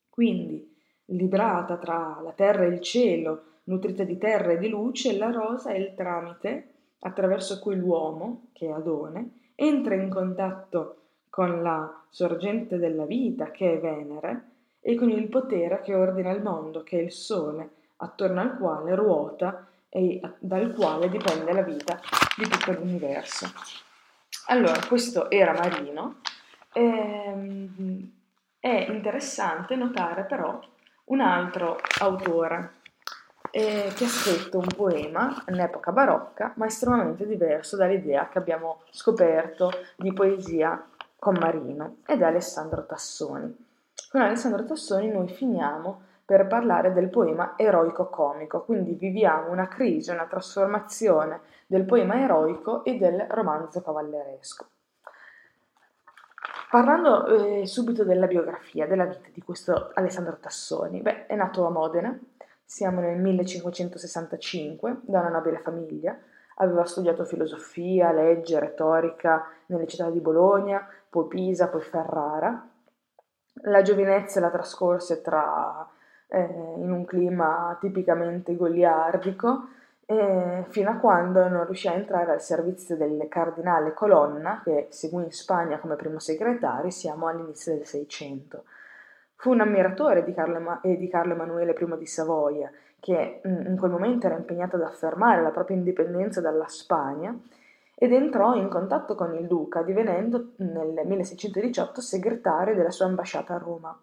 Quindi, 0.10 0.76
librata 1.06 1.78
tra 1.78 2.20
la 2.24 2.32
terra 2.32 2.64
e 2.64 2.68
il 2.70 2.82
cielo, 2.82 3.44
nutrita 3.66 4.04
di 4.04 4.18
terra 4.18 4.54
e 4.54 4.58
di 4.58 4.70
luce, 4.70 5.18
la 5.18 5.30
rosa 5.30 5.72
è 5.72 5.78
il 5.78 5.94
tramite 5.94 6.70
attraverso 7.00 7.60
cui 7.60 7.76
l'uomo, 7.76 8.48
che 8.54 8.68
è 8.68 8.72
Adone, 8.72 9.50
entra 9.56 9.96
in 9.96 10.10
contatto 10.10 10.96
con 11.30 11.62
la 11.62 12.02
sorgente 12.10 12.78
della 12.78 13.06
vita, 13.06 13.52
che 13.52 13.74
è 13.74 13.80
Venere, 13.80 14.44
e 14.80 14.96
con 14.96 15.10
il 15.10 15.28
potere 15.28 15.82
che 15.82 15.94
ordina 15.94 16.32
il 16.32 16.42
mondo, 16.42 16.82
che 16.82 16.98
è 16.98 17.02
il 17.02 17.12
Sole, 17.12 17.70
attorno 17.98 18.40
al 18.40 18.58
quale 18.58 18.96
ruota 18.96 19.68
e 19.90 20.20
dal 20.40 20.74
quale 20.74 21.10
dipende 21.10 21.54
la 21.54 21.64
vita 21.64 22.00
di 22.36 22.48
tutto 22.48 22.72
l'universo. 22.72 23.52
Allora, 24.48 24.80
questo 24.88 25.30
era 25.30 25.54
Marino. 25.54 26.22
Ehm, 26.74 28.12
è 28.60 28.88
interessante 28.90 29.76
notare 29.76 30.24
però 30.26 30.60
un 31.06 31.22
altro 31.22 31.80
autore 32.00 32.74
eh, 33.52 33.92
che 33.96 34.04
ha 34.04 34.10
scritto 34.10 34.58
un 34.58 34.68
poema 34.76 35.44
in 35.48 35.60
epoca 35.60 35.92
barocca, 35.92 36.54
ma 36.56 36.66
estremamente 36.66 37.26
diverso 37.26 37.76
dall'idea 37.76 38.30
che 38.30 38.38
abbiamo 38.38 38.82
scoperto 38.92 39.72
di 39.96 40.14
poesia 40.14 40.86
con 41.18 41.38
Marino, 41.40 41.98
ed 42.06 42.22
è 42.22 42.26
Alessandro 42.26 42.86
Tassoni. 42.86 43.66
Con 44.10 44.22
Alessandro 44.22 44.64
Tassoni 44.66 45.10
noi 45.10 45.28
finiamo 45.30 46.02
per 46.28 46.46
parlare 46.46 46.92
del 46.92 47.08
poema 47.08 47.54
eroico-comico, 47.56 48.66
quindi 48.66 48.96
viviamo 48.96 49.50
una 49.50 49.70
crisi, 49.70 50.12
una 50.12 50.26
trasformazione 50.26 51.40
del 51.68 51.86
poema 51.86 52.22
eroico 52.22 52.84
e 52.84 52.98
del 52.98 53.28
romanzo 53.30 53.82
cavalleresco. 53.82 54.68
Parlando 56.70 57.28
eh, 57.28 57.66
subito 57.66 58.04
della 58.04 58.28
biografia, 58.28 58.86
della 58.86 59.06
vita 59.06 59.30
di 59.32 59.42
questo 59.42 59.92
Alessandro 59.94 60.38
Tassoni, 60.38 61.00
beh, 61.00 61.28
è 61.28 61.36
nato 61.36 61.66
a 61.66 61.70
Modena, 61.70 62.20
siamo 62.66 63.00
nel 63.00 63.18
1565, 63.22 64.98
da 65.04 65.22
una 65.22 65.30
nobile 65.30 65.60
famiglia, 65.60 66.20
aveva 66.56 66.84
studiato 66.84 67.24
filosofia, 67.24 68.12
legge, 68.12 68.60
retorica 68.60 69.48
nelle 69.68 69.88
città 69.88 70.10
di 70.10 70.20
Bologna, 70.20 70.86
poi 71.10 71.28
Pisa, 71.28 71.70
poi 71.70 71.82
Ferrara. 71.84 72.70
La 73.62 73.82
giovinezza 73.82 74.42
la 74.42 74.50
trascorse 74.50 75.22
tra 75.22 75.90
eh, 76.28 76.40
in 76.78 76.92
un 76.92 77.06
clima 77.06 77.78
tipicamente 77.80 78.56
goliardico, 78.56 79.70
eh, 80.06 80.66
fino 80.70 80.90
a 80.90 80.96
quando 80.96 81.48
non 81.50 81.66
riuscì 81.66 81.88
a 81.88 81.94
entrare 81.94 82.32
al 82.32 82.42
servizio 82.42 82.96
del 82.96 83.28
cardinale 83.30 83.94
Colonna, 83.94 84.62
che 84.64 84.88
seguì 84.90 85.24
in 85.24 85.32
Spagna 85.32 85.80
come 85.80 85.96
primo 85.96 86.20
segretario, 86.20 86.90
siamo 86.90 87.28
all'inizio 87.28 87.74
del 87.74 87.86
Seicento. 87.86 88.64
Fu 89.36 89.52
un 89.52 89.62
ammiratore 89.62 90.24
di 90.24 90.34
Carlo, 90.34 90.80
eh, 90.82 90.98
di 90.98 91.08
Carlo 91.10 91.34
Emanuele 91.34 91.76
I 91.78 91.98
di 91.98 92.06
Savoia, 92.06 92.72
che 93.00 93.42
mm, 93.46 93.68
in 93.68 93.78
quel 93.78 93.92
momento 93.92 94.28
era 94.28 94.36
impegnato 94.36 94.78
ad 94.78 94.84
affermare 94.84 95.42
la 95.42 95.52
propria 95.52 95.78
indipendenza 95.78 96.42
dalla 96.42 96.68
Spagna 96.68 97.38
ed 97.94 98.14
entrò 98.14 98.56
in 98.56 98.70
contatto 98.70 99.16
con 99.16 99.34
il 99.36 99.48
duca, 99.48 99.82
divenendo 99.82 100.54
nel 100.58 101.02
1618 101.04 102.00
segretario 102.00 102.76
della 102.76 102.92
sua 102.92 103.06
ambasciata 103.06 103.56
a 103.56 103.58
Roma. 103.58 103.98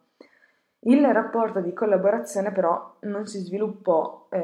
Il 0.87 1.03
rapporto 1.13 1.61
di 1.61 1.73
collaborazione 1.73 2.53
però 2.53 2.97
non 3.01 3.27
si 3.27 3.39
sviluppò 3.39 4.27
eh, 4.31 4.39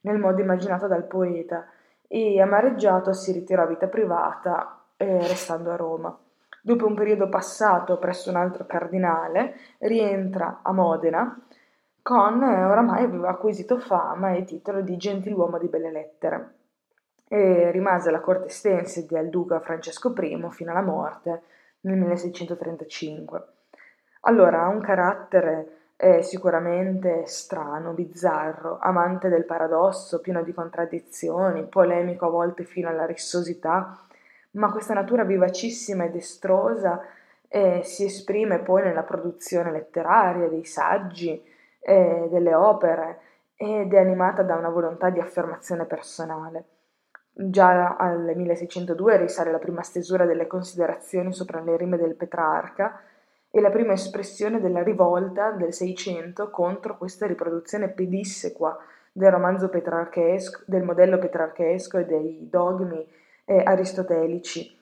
nel 0.00 0.18
modo 0.18 0.40
immaginato 0.40 0.86
dal 0.86 1.04
poeta 1.04 1.66
e 2.08 2.40
amareggiato 2.40 3.12
si 3.12 3.32
ritirò 3.32 3.64
a 3.64 3.66
vita 3.66 3.88
privata 3.88 4.84
eh, 4.96 5.18
restando 5.18 5.70
a 5.70 5.76
Roma. 5.76 6.18
Dopo 6.62 6.86
un 6.86 6.94
periodo 6.94 7.28
passato 7.28 7.98
presso 7.98 8.30
un 8.30 8.36
altro 8.36 8.64
cardinale, 8.64 9.56
rientra 9.80 10.60
a 10.62 10.72
Modena 10.72 11.38
con, 12.00 12.42
eh, 12.42 12.64
oramai 12.64 13.04
aveva 13.04 13.28
acquisito 13.28 13.78
fama 13.78 14.32
e 14.32 14.44
titolo 14.44 14.80
di 14.80 14.96
gentiluomo 14.96 15.58
di 15.58 15.68
belle 15.68 15.90
lettere 15.90 16.54
e 17.28 17.70
rimase 17.70 18.08
alla 18.08 18.20
corte 18.20 18.48
stense 18.48 19.06
del 19.06 19.28
duca 19.28 19.60
Francesco 19.60 20.14
I 20.16 20.48
fino 20.52 20.70
alla 20.70 20.82
morte 20.82 21.42
nel 21.80 21.98
1635. 21.98 23.53
Allora, 24.26 24.62
ha 24.62 24.68
un 24.68 24.80
carattere 24.80 25.74
è 25.96 26.22
sicuramente 26.22 27.24
strano, 27.26 27.92
bizzarro, 27.92 28.78
amante 28.80 29.28
del 29.28 29.44
paradosso, 29.44 30.20
pieno 30.20 30.42
di 30.42 30.52
contraddizioni, 30.52 31.66
polemico 31.66 32.26
a 32.26 32.30
volte 32.30 32.64
fino 32.64 32.88
alla 32.88 33.06
rissosità, 33.06 33.96
ma 34.52 34.70
questa 34.70 34.94
natura 34.94 35.24
vivacissima 35.24 36.04
ed 36.04 36.16
estrosa 36.16 37.00
eh, 37.48 37.82
si 37.84 38.04
esprime 38.04 38.60
poi 38.60 38.82
nella 38.82 39.02
produzione 39.02 39.70
letteraria, 39.70 40.48
dei 40.48 40.64
saggi, 40.64 41.42
eh, 41.80 42.28
delle 42.30 42.54
opere 42.54 43.18
ed 43.56 43.92
è 43.92 43.98
animata 43.98 44.42
da 44.42 44.56
una 44.56 44.70
volontà 44.70 45.10
di 45.10 45.20
affermazione 45.20 45.84
personale. 45.84 46.64
Già 47.30 47.96
al 47.96 48.32
1602 48.34 49.16
risale 49.16 49.50
la 49.50 49.58
prima 49.58 49.82
stesura 49.82 50.24
delle 50.24 50.46
considerazioni 50.46 51.32
sopra 51.32 51.60
le 51.60 51.76
rime 51.76 51.96
del 51.96 52.14
Petrarca 52.14 53.00
e 53.56 53.60
la 53.60 53.70
prima 53.70 53.92
espressione 53.92 54.60
della 54.60 54.82
rivolta 54.82 55.52
del 55.52 55.72
Seicento 55.72 56.50
contro 56.50 56.98
questa 56.98 57.24
riproduzione 57.24 57.88
pedissequa 57.88 58.76
del 59.12 59.30
romanzo 59.30 59.68
petrarchesco, 59.68 60.64
del 60.66 60.82
modello 60.82 61.18
petrarchesco 61.18 61.98
e 61.98 62.04
dei 62.04 62.48
dogmi 62.50 63.08
eh, 63.44 63.62
aristotelici. 63.64 64.76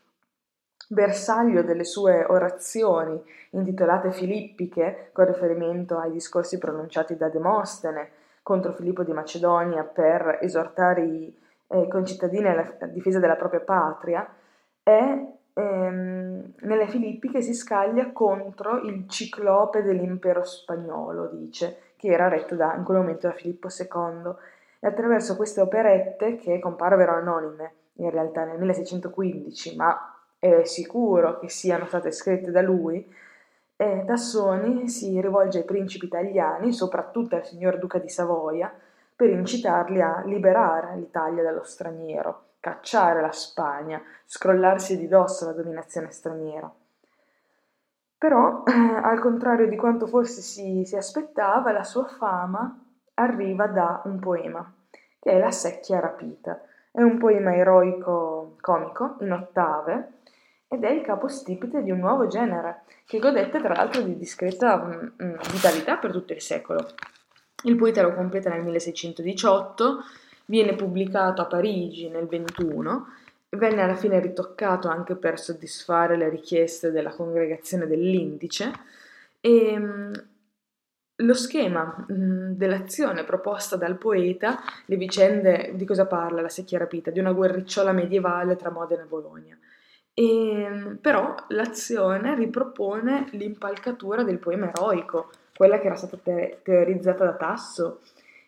Bersaglio 0.88 1.62
delle 1.62 1.84
sue 1.84 2.24
orazioni, 2.26 3.22
intitolate 3.50 4.10
Filippiche, 4.10 5.10
con 5.12 5.26
riferimento 5.26 5.98
ai 5.98 6.12
discorsi 6.12 6.56
pronunciati 6.56 7.14
da 7.14 7.28
Demostene 7.28 8.08
contro 8.42 8.72
Filippo 8.72 9.04
di 9.04 9.12
Macedonia 9.12 9.84
per 9.84 10.38
esortare 10.40 11.02
i 11.02 11.38
eh, 11.66 11.88
concittadini 11.88 12.48
alla 12.48 12.74
difesa 12.86 13.18
della 13.18 13.36
propria 13.36 13.60
patria, 13.60 14.26
è 14.82 15.40
ehm, 15.54 16.52
nelle 16.60 16.88
Filippiche 16.88 17.40
si 17.42 17.54
scaglia 17.54 18.12
contro 18.12 18.80
il 18.82 19.08
ciclope 19.08 19.82
dell'impero 19.82 20.44
spagnolo, 20.44 21.28
dice, 21.28 21.92
che 21.96 22.08
era 22.08 22.28
retto 22.28 22.54
da, 22.54 22.74
in 22.74 22.84
quel 22.84 22.98
momento 22.98 23.26
da 23.26 23.34
Filippo 23.34 23.68
II. 23.68 24.32
E 24.80 24.86
attraverso 24.86 25.36
queste 25.36 25.60
operette, 25.60 26.36
che 26.36 26.58
comparvero 26.58 27.14
anonime 27.14 27.72
in 27.96 28.10
realtà 28.10 28.44
nel 28.44 28.58
1615, 28.58 29.76
ma 29.76 30.16
è 30.38 30.64
sicuro 30.64 31.38
che 31.38 31.48
siano 31.48 31.86
state 31.86 32.10
scritte 32.10 32.50
da 32.50 32.62
lui, 32.62 33.08
eh, 33.76 34.04
Tassoni 34.06 34.88
si 34.88 35.20
rivolge 35.20 35.58
ai 35.58 35.64
principi 35.64 36.06
italiani, 36.06 36.72
soprattutto 36.72 37.36
al 37.36 37.44
signor 37.44 37.78
Duca 37.78 37.98
di 37.98 38.08
Savoia, 38.08 38.72
per 39.14 39.30
incitarli 39.30 40.00
a 40.00 40.22
liberare 40.24 40.96
l'Italia 40.96 41.42
dallo 41.42 41.62
straniero, 41.62 42.42
cacciare 42.62 43.20
la 43.20 43.32
Spagna, 43.32 44.00
scrollarsi 44.24 44.96
di 44.96 45.08
dosso 45.08 45.46
la 45.46 45.52
dominazione 45.52 46.12
straniera. 46.12 46.72
Però, 48.16 48.62
al 49.02 49.18
contrario 49.18 49.66
di 49.66 49.74
quanto 49.74 50.06
forse 50.06 50.42
si, 50.42 50.84
si 50.84 50.94
aspettava, 50.94 51.72
la 51.72 51.82
sua 51.82 52.06
fama 52.06 52.72
arriva 53.14 53.66
da 53.66 54.02
un 54.04 54.20
poema, 54.20 54.72
che 55.18 55.32
è 55.32 55.38
La 55.40 55.50
secchia 55.50 55.98
rapita. 55.98 56.62
È 56.92 57.02
un 57.02 57.18
poema 57.18 57.52
eroico 57.56 58.54
comico, 58.60 59.16
in 59.22 59.32
ottave, 59.32 60.20
ed 60.68 60.84
è 60.84 60.90
il 60.90 61.02
capostipite 61.02 61.82
di 61.82 61.90
un 61.90 61.98
nuovo 61.98 62.28
genere, 62.28 62.82
che 63.06 63.18
godette 63.18 63.58
tra 63.58 63.74
l'altro 63.74 64.02
di 64.02 64.16
discreta 64.16 64.76
mm, 64.76 65.24
mm, 65.24 65.34
vitalità 65.50 65.96
per 65.96 66.12
tutto 66.12 66.32
il 66.32 66.40
secolo. 66.40 66.86
Il 67.64 67.74
poeta 67.74 68.02
lo 68.02 68.14
completa 68.14 68.50
nel 68.50 68.62
1618, 68.62 69.98
viene 70.52 70.74
pubblicato 70.74 71.40
a 71.40 71.46
Parigi 71.46 72.10
nel 72.10 72.26
21, 72.26 73.06
venne 73.56 73.80
alla 73.80 73.94
fine 73.94 74.20
ritoccato 74.20 74.86
anche 74.86 75.16
per 75.16 75.40
soddisfare 75.40 76.14
le 76.14 76.28
richieste 76.28 76.90
della 76.90 77.08
congregazione 77.08 77.86
dell'Indice 77.86 78.70
e 79.40 79.78
mm, 79.78 80.12
lo 81.22 81.32
schema 81.32 82.04
dell'azione 82.06 83.24
proposta 83.24 83.76
dal 83.76 83.96
poeta, 83.96 84.58
le 84.84 84.96
vicende 84.96 85.72
di 85.74 85.86
cosa 85.86 86.04
parla 86.04 86.42
la 86.42 86.50
secchia 86.50 86.78
rapita? 86.78 87.10
Di 87.10 87.18
una 87.20 87.32
guerricciola 87.32 87.92
medievale 87.92 88.56
tra 88.56 88.70
Modena 88.70 89.04
e 89.04 89.06
Bologna. 89.06 89.58
E, 90.12 90.22
ehm, 90.22 90.98
però 91.00 91.34
l'azione 91.48 92.34
ripropone 92.34 93.28
l'impalcatura 93.30 94.22
del 94.22 94.38
poema 94.38 94.68
eroico, 94.68 95.30
quella 95.56 95.78
che 95.78 95.86
era 95.86 95.96
stata 95.96 96.18
te- 96.22 96.58
teorizzata 96.62 97.24
da 97.24 97.34
Tasso, 97.36 98.00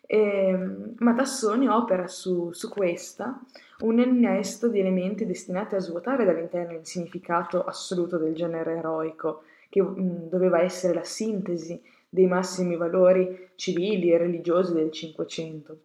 e, 0.05 0.17
ehm, 0.17 0.93
ma 0.99 1.13
Tassoni 1.13 1.67
opera 1.67 2.07
su, 2.07 2.51
su, 2.51 2.69
questa 2.69 3.39
un 3.79 3.99
innesto 3.99 4.67
di 4.67 4.79
elementi 4.79 5.25
destinati 5.25 5.75
a 5.75 5.79
svuotare 5.79 6.25
dall'interno 6.25 6.73
il 6.73 6.85
significato 6.85 7.63
assoluto 7.63 8.17
del 8.17 8.33
genere 8.33 8.77
eroico, 8.77 9.43
che 9.69 9.81
mh, 9.81 10.29
doveva 10.29 10.61
essere 10.61 10.93
la 10.93 11.03
sintesi 11.03 11.81
dei 12.07 12.27
massimi 12.27 12.77
valori 12.77 13.49
civili 13.55 14.11
e 14.11 14.17
religiosi 14.17 14.73
del 14.73 14.91
Cinquecento. 14.91 15.77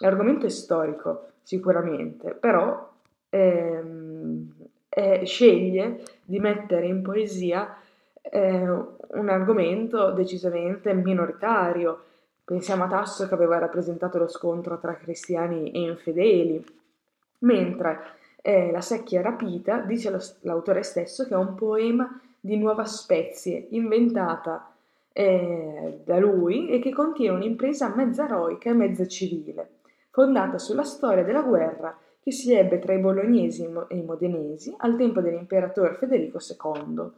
L'argomento 0.00 0.46
è 0.46 0.50
storico, 0.50 1.28
sicuramente, 1.42 2.32
però 2.32 2.90
ehm, 3.30 4.52
eh, 4.88 5.24
sceglie 5.24 6.02
di 6.24 6.38
mettere 6.38 6.86
in 6.86 7.02
poesia 7.02 7.76
eh, 8.20 8.68
un 8.68 9.28
argomento 9.28 10.10
decisamente 10.12 10.92
minoritario. 10.92 12.04
Pensiamo 12.50 12.82
a 12.82 12.88
Tasso 12.88 13.28
che 13.28 13.34
aveva 13.34 13.58
rappresentato 13.58 14.18
lo 14.18 14.26
scontro 14.26 14.76
tra 14.80 14.96
cristiani 14.96 15.70
e 15.70 15.82
infedeli, 15.82 16.64
mentre 17.42 18.00
eh, 18.42 18.72
La 18.72 18.80
secchia 18.80 19.22
rapita 19.22 19.78
dice 19.82 20.10
lo, 20.10 20.18
l'autore 20.40 20.82
stesso 20.82 21.28
che 21.28 21.34
è 21.34 21.36
un 21.36 21.54
poema 21.54 22.20
di 22.40 22.56
nuova 22.56 22.86
specie 22.86 23.68
inventata 23.70 24.68
eh, 25.12 26.00
da 26.04 26.18
lui 26.18 26.68
e 26.70 26.80
che 26.80 26.90
contiene 26.90 27.36
un'impresa 27.36 27.94
mezza 27.94 28.24
eroica 28.24 28.70
e 28.70 28.74
mezza 28.74 29.06
civile, 29.06 29.74
fondata 30.10 30.58
sulla 30.58 30.82
storia 30.82 31.22
della 31.22 31.42
guerra 31.42 31.96
che 32.20 32.32
si 32.32 32.52
ebbe 32.52 32.80
tra 32.80 32.94
i 32.94 32.98
bolognesi 32.98 33.62
e 33.86 33.96
i 33.96 34.02
modenesi 34.02 34.74
al 34.78 34.96
tempo 34.96 35.20
dell'imperatore 35.20 35.94
Federico 35.94 36.40
II. 36.40 37.10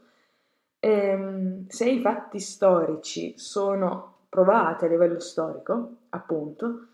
Ehm, 0.78 1.66
se 1.68 1.88
i 1.88 2.00
fatti 2.00 2.38
storici 2.38 3.32
sono 3.38 4.11
provati 4.32 4.86
a 4.86 4.88
livello 4.88 5.20
storico, 5.20 5.96
appunto, 6.08 6.86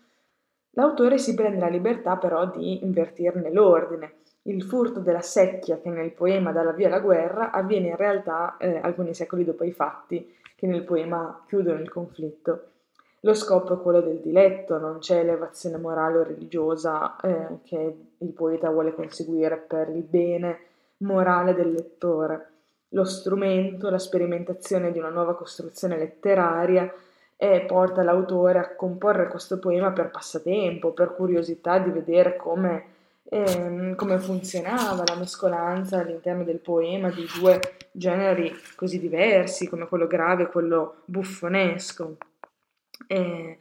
l'autore 0.71 1.17
si 1.17 1.35
prende 1.35 1.61
la 1.61 1.69
libertà 1.69 2.17
però 2.17 2.45
di 2.47 2.83
invertirne 2.83 3.49
l'ordine. 3.49 4.15
Il 4.41 4.61
furto 4.61 4.99
della 4.99 5.21
secchia 5.21 5.79
che 5.79 5.89
nel 5.89 6.11
poema 6.11 6.51
dà 6.51 6.63
la 6.63 6.73
via 6.73 6.87
alla 6.87 6.99
guerra 6.99 7.51
avviene 7.51 7.87
in 7.87 7.95
realtà 7.95 8.57
eh, 8.57 8.81
alcuni 8.83 9.13
secoli 9.13 9.45
dopo 9.45 9.63
i 9.63 9.71
fatti 9.71 10.35
che 10.53 10.67
nel 10.67 10.83
poema 10.83 11.45
chiudono 11.47 11.79
il 11.79 11.89
conflitto. 11.89 12.71
Lo 13.21 13.33
scopo 13.33 13.75
è 13.75 13.81
quello 13.81 14.01
del 14.01 14.19
diletto, 14.19 14.77
non 14.77 14.97
c'è 14.97 15.19
elevazione 15.19 15.77
morale 15.77 16.17
o 16.17 16.23
religiosa 16.23 17.15
eh, 17.21 17.59
che 17.63 17.95
il 18.17 18.33
poeta 18.33 18.69
vuole 18.69 18.93
conseguire 18.93 19.55
per 19.55 19.87
il 19.87 20.03
bene 20.03 20.59
morale 20.97 21.53
del 21.53 21.71
lettore. 21.71 22.47
Lo 22.89 23.05
strumento, 23.05 23.89
la 23.89 23.97
sperimentazione 23.97 24.91
di 24.91 24.99
una 24.99 25.09
nuova 25.09 25.35
costruzione 25.35 25.97
letteraria 25.97 26.93
e 27.41 27.61
porta 27.61 28.03
l'autore 28.03 28.59
a 28.59 28.75
comporre 28.75 29.29
questo 29.29 29.59
poema 29.59 29.91
per 29.91 30.11
passatempo, 30.11 30.91
per 30.91 31.15
curiosità 31.15 31.79
di 31.79 31.89
vedere 31.89 32.35
come, 32.35 32.83
eh, 33.23 33.93
come 33.95 34.19
funzionava 34.19 35.05
la 35.07 35.15
mescolanza 35.15 35.99
all'interno 35.99 36.43
del 36.43 36.57
poema 36.57 37.09
di 37.09 37.25
due 37.39 37.61
generi 37.93 38.53
così 38.75 38.99
diversi 38.99 39.69
come 39.69 39.87
quello 39.87 40.05
grave 40.05 40.43
e 40.43 40.47
quello 40.47 41.03
buffonesco. 41.05 42.17
Eh, 43.07 43.57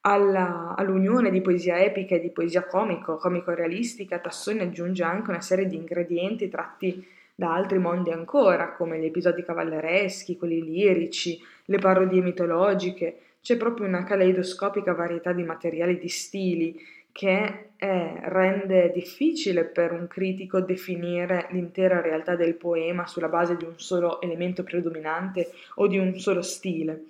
alla, 0.00 0.74
all'unione 0.74 1.30
di 1.30 1.42
poesia 1.42 1.78
epica 1.78 2.14
e 2.14 2.20
di 2.20 2.30
poesia 2.30 2.64
comico, 2.64 3.18
comico-realistica, 3.18 4.18
Tassoni 4.18 4.60
aggiunge 4.60 5.02
anche 5.02 5.28
una 5.28 5.42
serie 5.42 5.66
di 5.66 5.76
ingredienti 5.76 6.48
tratti 6.48 7.06
da 7.40 7.54
altri 7.54 7.78
mondi 7.78 8.10
ancora, 8.10 8.74
come 8.74 8.98
gli 9.00 9.06
episodi 9.06 9.42
cavallereschi, 9.42 10.36
quelli 10.36 10.62
lirici, 10.62 11.40
le 11.64 11.78
parodie 11.78 12.20
mitologiche. 12.20 13.16
C'è 13.40 13.56
proprio 13.56 13.86
una 13.86 14.04
caleidoscopica 14.04 14.92
varietà 14.92 15.32
di 15.32 15.42
materiali 15.42 15.98
di 15.98 16.08
stili 16.08 16.78
che 17.10 17.70
eh, 17.78 18.20
rende 18.24 18.92
difficile 18.92 19.64
per 19.64 19.92
un 19.92 20.06
critico 20.06 20.60
definire 20.60 21.46
l'intera 21.52 22.02
realtà 22.02 22.36
del 22.36 22.56
poema 22.56 23.06
sulla 23.06 23.28
base 23.28 23.56
di 23.56 23.64
un 23.64 23.78
solo 23.78 24.20
elemento 24.20 24.62
predominante 24.62 25.50
o 25.76 25.86
di 25.86 25.96
un 25.96 26.14
solo 26.18 26.42
stile. 26.42 27.04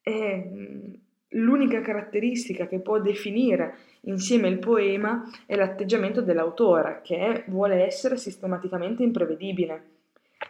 E 0.00 0.50
mm, 0.50 0.92
l'unica 1.32 1.82
caratteristica 1.82 2.66
che 2.66 2.78
può 2.78 2.98
definire 2.98 3.74
insieme 4.02 4.48
il 4.48 4.58
poema 4.58 5.24
è 5.46 5.54
l'atteggiamento 5.54 6.22
dell'autore, 6.22 7.00
che 7.02 7.44
vuole 7.48 7.84
essere 7.84 8.16
sistematicamente 8.16 9.02
imprevedibile. 9.02 9.90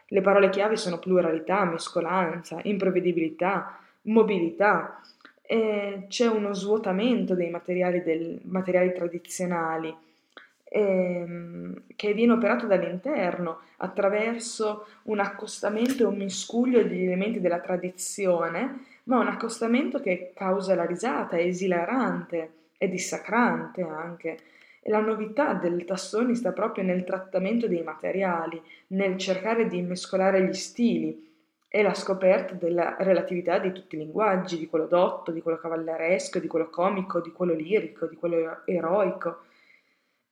Le 0.08 0.20
parole 0.20 0.50
chiave 0.50 0.76
sono 0.76 0.98
pluralità, 0.98 1.64
mescolanza, 1.64 2.58
imprevedibilità, 2.62 3.78
mobilità. 4.02 5.00
E 5.42 6.06
c'è 6.08 6.26
uno 6.28 6.54
svuotamento 6.54 7.34
dei 7.34 7.50
materiali, 7.50 8.02
del, 8.02 8.40
materiali 8.44 8.92
tradizionali 8.94 9.94
ehm, 10.72 11.82
che 11.94 12.14
viene 12.14 12.32
operato 12.32 12.66
dall'interno 12.66 13.60
attraverso 13.78 14.86
un 15.04 15.20
accostamento 15.20 16.02
e 16.02 16.06
un 16.06 16.16
miscuglio 16.16 16.82
degli 16.82 17.04
elementi 17.04 17.40
della 17.40 17.60
tradizione 17.60 18.86
ma 19.04 19.18
un 19.18 19.26
accostamento 19.26 20.00
che 20.00 20.32
causa 20.34 20.74
la 20.74 20.84
risata, 20.84 21.36
è 21.36 21.42
esilarante, 21.42 22.52
è 22.82 22.88
dissacrante 22.88 23.82
anche. 23.82 24.38
E 24.80 24.90
la 24.90 24.98
novità 24.98 25.54
del 25.54 25.84
Tassoni 25.84 26.34
sta 26.34 26.50
proprio 26.50 26.82
nel 26.82 27.04
trattamento 27.04 27.68
dei 27.68 27.82
materiali, 27.82 28.60
nel 28.88 29.16
cercare 29.16 29.68
di 29.68 29.80
mescolare 29.82 30.44
gli 30.44 30.52
stili 30.52 31.30
e 31.68 31.82
la 31.82 31.94
scoperta 31.94 32.54
della 32.54 32.96
relatività 32.98 33.58
di 33.58 33.70
tutti 33.70 33.94
i 33.94 33.98
linguaggi, 33.98 34.58
di 34.58 34.66
quello 34.66 34.86
dotto, 34.86 35.30
di 35.30 35.40
quello 35.40 35.58
cavalleresco, 35.58 36.40
di 36.40 36.48
quello 36.48 36.68
comico, 36.70 37.20
di 37.20 37.30
quello 37.30 37.54
lirico, 37.54 38.06
di 38.06 38.16
quello 38.16 38.62
eroico. 38.64 39.42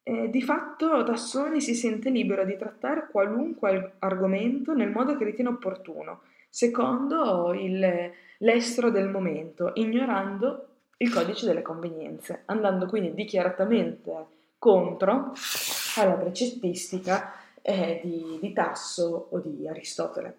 E 0.02 0.28
di 0.28 0.42
fatto 0.42 1.04
Tassoni 1.04 1.60
si 1.60 1.76
sente 1.76 2.10
libero 2.10 2.44
di 2.44 2.56
trattare 2.56 3.06
qualunque 3.12 3.92
argomento 4.00 4.74
nel 4.74 4.90
modo 4.90 5.16
che 5.16 5.24
ritiene 5.24 5.50
opportuno, 5.50 6.22
secondo 6.48 7.52
il, 7.54 8.10
l'estro 8.38 8.90
del 8.90 9.08
momento, 9.08 9.70
ignorando 9.74 10.69
il 11.02 11.12
codice 11.12 11.46
delle 11.46 11.62
convenienze, 11.62 12.42
andando 12.46 12.86
quindi 12.86 13.14
dichiaratamente 13.14 14.26
contro 14.58 15.32
alla 15.96 16.12
precettistica 16.12 17.32
eh, 17.62 18.00
di, 18.02 18.38
di 18.40 18.52
Tasso 18.52 19.28
o 19.30 19.38
di 19.38 19.66
Aristotele. 19.66 20.36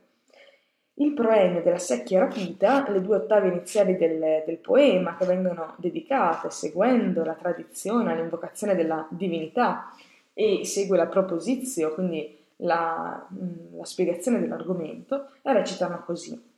Il 0.96 1.14
proemio 1.14 1.64
della 1.64 1.80
secchia 1.80 2.20
rapita, 2.20 2.88
le 2.92 3.02
due 3.02 3.16
ottave 3.16 3.48
iniziali 3.48 3.98
del, 3.98 4.44
del, 4.46 4.58
poema 4.58 5.16
che 5.18 5.26
vengono 5.26 5.74
dedicate 5.78 6.52
seguendo 6.52 7.24
la 7.24 7.34
tradizione 7.34 8.12
all'invocazione 8.12 8.76
della 8.76 9.08
divinità 9.10 9.92
e 10.32 10.64
segue 10.64 10.96
la 10.96 11.08
proposizio, 11.08 11.94
quindi 11.96 12.38
la, 12.58 13.28
mm, 13.34 13.78
la 13.78 13.86
spiegazione 13.86 14.40
dell'argomento, 14.40 15.30
recitano 15.42 16.04
così. 16.06 16.51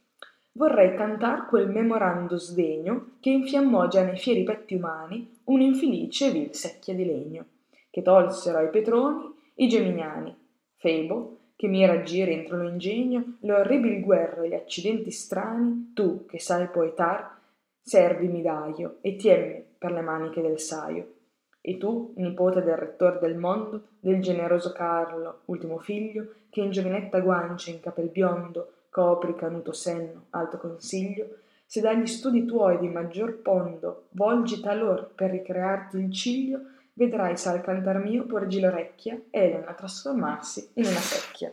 Vorrei 0.56 0.96
cantar 0.96 1.48
quel 1.48 1.70
memorando 1.70 2.38
sdegno 2.38 3.16
che 3.20 3.32
infiammò 3.32 3.88
già 3.88 4.04
nei 4.04 4.18
fieri 4.18 4.44
petti 4.44 4.76
umani 4.76 5.39
un'infelice 5.46 6.32
vil 6.32 6.54
secchia 6.54 6.94
di 6.94 7.06
legno 7.06 7.46
che 7.89 8.02
tolsero 8.02 8.58
ai 8.58 8.70
Petroni 8.70 9.32
i 9.56 9.68
Geminiani, 9.68 10.36
Febo, 10.78 11.38
che 11.56 11.68
mi 11.68 11.86
raggiri 11.86 12.34
entro 12.34 12.58
lo 12.58 12.68
ingegno, 12.68 13.38
le 13.42 13.54
orribili 13.54 14.00
guerre 14.00 14.46
e 14.46 14.50
gli 14.50 14.54
accidenti 14.56 15.12
strani, 15.12 15.92
tu, 15.94 16.26
che 16.26 16.39
sai 16.39 16.70
poetar, 16.70 17.38
servimi 17.80 18.42
d'aio 18.42 18.98
e 19.02 19.16
tiemmi 19.16 19.63
per 19.78 19.92
le 19.92 20.02
maniche 20.02 20.42
del 20.42 20.60
saio. 20.60 21.13
E 21.62 21.78
tu, 21.78 22.13
nipote 22.16 22.63
del 22.63 22.78
rettor 22.78 23.20
del 23.20 23.36
mondo, 23.38 23.89
del 24.00 24.20
generoso 24.22 24.72
Carlo, 24.72 25.42
ultimo 25.46 25.78
figlio, 25.78 26.34
che 26.50 26.62
in 26.62 26.72
giovinetta 26.72 27.20
guancia 27.20 27.70
in 27.70 27.80
capel 27.80 28.10
biondo 28.10 28.74
copri 28.93 29.34
canuto 29.34 29.73
senno, 29.73 30.25
alto 30.29 30.60
consiglio, 30.60 31.38
se 31.65 31.82
dagli 31.82 32.06
studi 32.06 32.45
tuoi 32.45 32.77
di 32.77 32.88
maggior 32.88 33.41
pondo 33.41 34.06
volgi 34.12 34.62
talor 34.62 35.10
per 35.15 35.32
ricrearti 35.32 35.97
il 35.97 36.13
ciglio, 36.13 36.60
vedrai 36.93 37.36
sal 37.36 37.62
cantar 37.62 37.97
mio 37.97 38.27
porgi 38.27 38.60
l'orecchia 38.60 39.19
Elena 39.32 39.73
trasformarsi 39.73 40.69
in 40.73 40.86
una 40.86 40.99
secchia. 40.99 41.51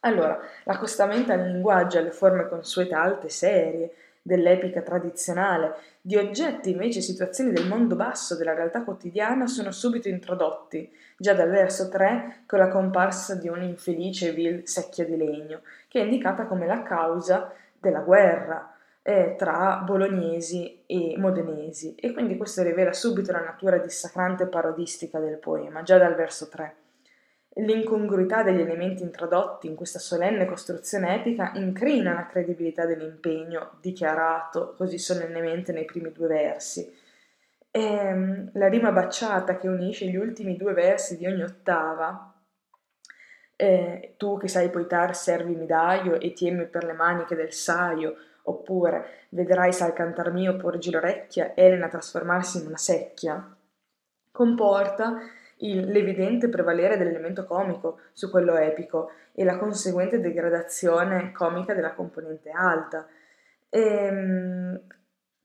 Allora, 0.00 0.40
l'accostamento 0.64 1.30
al 1.30 1.44
linguaggio, 1.50 1.98
alle 1.98 2.10
forme 2.10 2.48
consuete 2.48 2.94
alte 2.94 3.28
serie, 3.28 3.92
dell'epica 4.22 4.82
tradizionale, 4.82 5.74
di 6.00 6.16
oggetti 6.16 6.70
invece 6.70 7.00
situazioni 7.00 7.52
del 7.52 7.66
mondo 7.66 7.96
basso, 7.96 8.36
della 8.36 8.54
realtà 8.54 8.82
quotidiana, 8.82 9.46
sono 9.46 9.70
subito 9.70 10.08
introdotti, 10.08 10.90
già 11.16 11.34
dal 11.34 11.50
verso 11.50 11.88
3, 11.88 12.44
con 12.46 12.58
la 12.58 12.68
comparsa 12.68 13.34
di 13.34 13.48
un'infelice 13.48 14.28
e 14.28 14.32
vil 14.32 14.60
secchia 14.66 15.04
di 15.04 15.16
legno, 15.16 15.62
che 15.88 16.00
è 16.00 16.04
indicata 16.04 16.46
come 16.46 16.66
la 16.66 16.82
causa 16.82 17.52
della 17.78 18.00
guerra, 18.00 18.74
eh, 19.02 19.34
tra 19.36 19.82
bolognesi 19.84 20.82
e 20.86 21.14
modenesi 21.16 21.94
e 21.94 22.12
quindi 22.12 22.36
questo 22.36 22.62
rivela 22.62 22.92
subito 22.92 23.32
la 23.32 23.40
natura 23.40 23.78
dissacrante 23.78 24.44
e 24.44 24.48
parodistica 24.48 25.18
del 25.18 25.38
poema, 25.38 25.82
già 25.82 25.98
dal 25.98 26.14
verso 26.14 26.48
3. 26.48 26.74
L'incongruità 27.54 28.44
degli 28.44 28.60
elementi 28.60 29.02
introdotti 29.02 29.66
in 29.66 29.74
questa 29.74 29.98
solenne 29.98 30.46
costruzione 30.46 31.16
epica 31.16 31.50
incrina 31.54 32.14
la 32.14 32.26
credibilità 32.26 32.86
dell'impegno 32.86 33.72
dichiarato 33.80 34.74
così 34.76 34.98
solennemente 34.98 35.72
nei 35.72 35.84
primi 35.84 36.12
due 36.12 36.28
versi. 36.28 36.88
E, 37.72 37.82
ehm, 37.82 38.50
la 38.54 38.68
rima 38.68 38.92
baciata 38.92 39.56
che 39.56 39.66
unisce 39.66 40.06
gli 40.06 40.16
ultimi 40.16 40.56
due 40.56 40.74
versi 40.74 41.16
di 41.16 41.26
ogni 41.26 41.42
ottava, 41.42 42.32
eh, 43.56 44.14
tu 44.16 44.38
che 44.38 44.48
sai 44.48 44.70
poitar 44.70 45.14
servimi 45.16 45.66
d'aio 45.66 46.20
e 46.20 46.32
tiemi 46.32 46.66
per 46.66 46.84
le 46.84 46.92
maniche 46.92 47.34
del 47.34 47.52
saio, 47.52 48.14
oppure 48.44 49.26
vedrai 49.30 49.72
sal 49.72 49.92
cantar 49.92 50.32
mio 50.32 50.56
porgi 50.56 50.90
l'orecchia 50.90 51.54
Elena 51.56 51.88
trasformarsi 51.88 52.58
in 52.58 52.66
una 52.68 52.76
secchia, 52.76 53.56
comporta 54.30 55.18
il, 55.60 55.90
l'evidente 55.90 56.48
prevalere 56.48 56.96
dell'elemento 56.96 57.44
comico 57.44 58.00
su 58.12 58.30
quello 58.30 58.56
epico 58.56 59.10
e 59.32 59.44
la 59.44 59.58
conseguente 59.58 60.20
degradazione 60.20 61.32
comica 61.32 61.74
della 61.74 61.94
componente 61.94 62.50
alta. 62.50 63.06
E, 63.68 63.80
ehm, 63.80 64.80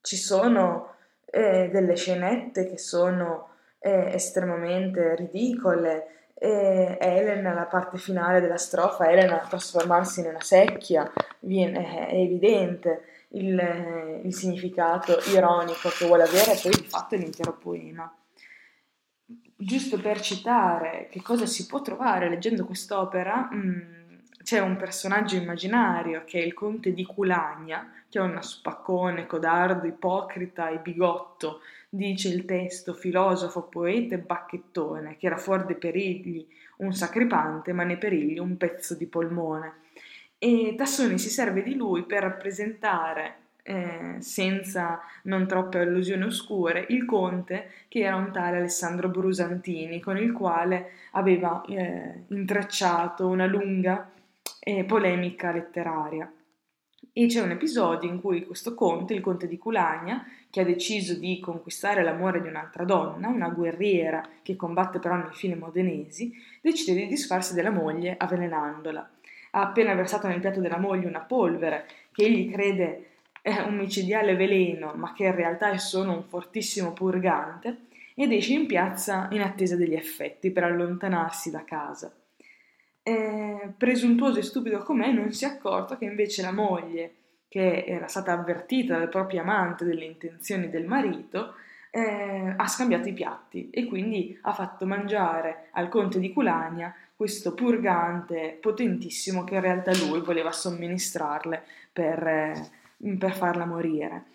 ci 0.02 0.18
sono 0.18 0.96
eh, 1.26 1.70
delle 1.72 1.96
scenette 1.96 2.68
che 2.68 2.78
sono 2.78 3.50
eh, 3.80 4.14
estremamente 4.14 5.16
ridicole. 5.16 6.10
E 6.38 6.98
Elena, 7.00 7.54
la 7.54 7.66
parte 7.66 7.98
finale 7.98 8.42
della 8.42 8.58
strofa, 8.58 9.10
Elena 9.10 9.46
trasformarsi 9.48 10.20
in 10.20 10.28
una 10.28 10.42
secchia, 10.42 11.10
viene, 11.40 12.08
è 12.08 12.16
evidente 12.16 13.04
il, 13.30 14.22
il 14.24 14.34
significato 14.34 15.18
ironico 15.34 15.90
che 15.98 16.06
vuole 16.06 16.24
avere 16.24 16.60
poi 16.62 16.72
di 16.72 16.88
fatto 16.88 17.16
l'intero 17.16 17.54
poema 17.54 18.14
giusto 19.56 20.00
per 20.00 20.20
citare 20.20 21.08
che 21.10 21.22
cosa 21.22 21.46
si 21.46 21.66
può 21.66 21.82
trovare 21.82 22.30
leggendo 22.30 22.66
quest'opera, 22.66 23.48
mh, 23.52 23.58
mm, 23.58 23.80
c'è 24.44 24.60
un 24.60 24.78
personaggio 24.78 25.36
immaginario 25.36 26.24
che 26.24 26.40
è 26.40 26.46
il 26.46 26.54
conte 26.54 26.94
di 26.94 27.04
Culagna, 27.04 27.92
che 28.08 28.20
è 28.20 28.22
uno 28.22 28.42
spaccone, 28.42 29.26
codardo, 29.26 29.88
ipocrita 29.88 30.70
e 30.70 30.78
bigotto, 30.78 31.62
dice 31.90 32.30
il 32.30 32.46
testo, 32.46 32.94
filosofo, 32.94 33.64
poeta 33.64 34.14
e 34.14 34.20
bacchettone, 34.20 35.18
che 35.18 35.26
era 35.26 35.38
fuori 35.38 35.66
dei 35.66 35.78
perigli 35.78 36.46
un 36.78 36.94
sacripante, 36.94 37.74
ma 37.74 37.84
nei 37.84 37.98
perigli 37.98 38.38
un 38.38 38.56
pezzo 38.58 38.94
di 38.94 39.08
polmone. 39.08 39.82
E 40.38 40.76
Tassoni 40.78 41.18
si 41.18 41.30
serve 41.30 41.64
di 41.64 41.76
lui 41.76 42.04
per 42.04 42.22
rappresentare 42.22 43.45
eh, 43.68 44.18
senza 44.20 45.02
non 45.24 45.48
troppe 45.48 45.80
allusioni 45.80 46.24
oscure, 46.24 46.86
il 46.90 47.04
conte 47.06 47.72
che 47.88 48.02
era 48.02 48.16
un 48.16 48.32
tale 48.32 48.58
Alessandro 48.58 49.10
Brusantini, 49.10 50.00
con 50.00 50.18
il 50.18 50.32
quale 50.34 50.92
aveva 51.14 51.64
eh, 51.68 52.26
intrecciato 52.28 53.28
una 53.28 53.48
lunga 53.48 54.12
eh, 54.60 54.84
polemica 54.84 55.52
letteraria. 55.52 56.32
E 57.12 57.26
c'è 57.26 57.42
un 57.42 57.52
episodio 57.52 58.08
in 58.08 58.22
cui 58.22 58.46
questo 58.46 58.76
conte, 58.76 59.16
il 59.16 59.22
conte 59.22 59.48
di 59.48 59.58
Culagna, 59.58 60.24
che 60.52 60.62
ha 60.62 60.66
deciso 60.66 61.18
di 61.18 61.40
conquistare 61.40 62.04
l'amore 62.04 62.42
di 62.42 62.48
un'altra 62.48 62.84
donna, 62.84 63.30
una 63.30 63.50
guerriera 63.50 64.22
che 64.44 64.56
combatte 64.56 65.00
però 65.00 65.16
nei 65.16 65.34
file 65.34 65.56
modenesi, 65.56 66.32
decide 66.62 67.00
di 67.00 67.08
disfarsi 67.08 67.56
della 67.56 67.72
moglie 67.72 68.16
avvelenandola. 68.16 69.10
Ha 69.52 69.62
appena 69.62 69.96
versato 69.96 70.28
nel 70.28 70.40
piatto 70.40 70.60
della 70.60 70.78
moglie 70.78 71.08
una 71.08 71.22
polvere 71.22 71.88
che 72.12 72.26
egli 72.26 72.52
crede 72.52 73.15
un 73.66 73.76
micidiale 73.76 74.36
veleno, 74.36 74.94
ma 74.96 75.14
che 75.14 75.26
in 75.26 75.36
realtà 75.36 75.72
è 75.72 75.78
solo 75.78 76.12
un 76.12 76.24
fortissimo 76.24 76.94
purgante, 76.94 77.86
ed 78.16 78.32
esce 78.32 78.54
in 78.54 78.66
piazza 78.66 79.28
in 79.32 79.42
attesa 79.42 79.76
degli 79.76 79.94
effetti 79.94 80.52
per 80.52 80.64
allontanarsi 80.64 81.52
da 81.52 81.64
casa. 81.64 82.12
E, 83.04 83.74
presuntuoso 83.78 84.40
e 84.40 84.44
stupido 84.44 84.80
com'è, 84.80 85.12
non 85.12 85.32
si 85.32 85.46
è 85.46 85.50
accorto 85.50 85.98
che 85.98 86.06
invece 86.06 86.42
la 86.42 86.52
moglie, 86.52 87.14
che 87.48 87.84
era 87.86 88.08
stata 88.08 88.32
avvertita 88.32 88.98
dal 88.98 89.10
proprio 89.10 89.42
amante 89.42 89.86
delle 89.86 90.06
intenzioni 90.06 90.70
del 90.70 90.86
marito, 90.86 91.56
eh, 91.92 92.54
ha 92.58 92.68
scambiato 92.68 93.08
i 93.08 93.14
piatti 93.14 93.70
e 93.70 93.86
quindi 93.86 94.38
ha 94.42 94.52
fatto 94.54 94.86
mangiare 94.86 95.68
al 95.72 95.88
conte 95.88 96.20
di 96.20 96.34
Culania 96.34 96.94
questo 97.16 97.54
purgante 97.54 98.58
potentissimo 98.60 99.46
che 99.46 99.56
in 99.56 99.62
realtà 99.62 99.92
lui 99.94 100.20
voleva 100.20 100.52
somministrarle 100.52 101.64
per, 101.94 102.28
eh, 102.28 102.70
per 103.18 103.34
farla 103.34 103.66
morire. 103.66 104.26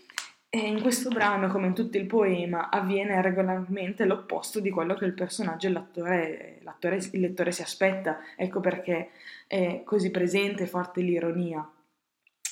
E 0.52 0.58
in 0.58 0.80
questo 0.80 1.10
brano, 1.10 1.46
come 1.48 1.68
in 1.68 1.74
tutto 1.74 1.96
il 1.96 2.06
poema, 2.06 2.70
avviene 2.70 3.22
regolarmente 3.22 4.04
l'opposto 4.04 4.58
di 4.58 4.70
quello 4.70 4.94
che 4.94 5.04
il 5.04 5.12
personaggio 5.12 5.68
e 5.68 5.70
l'attore, 5.70 6.58
l'attore, 6.62 6.96
il 7.12 7.20
lettore 7.20 7.52
si 7.52 7.62
aspetta. 7.62 8.18
Ecco 8.36 8.58
perché 8.58 9.10
è 9.46 9.82
così 9.84 10.10
presente 10.10 10.64
e 10.64 10.66
forte 10.66 11.02
l'ironia. 11.02 11.68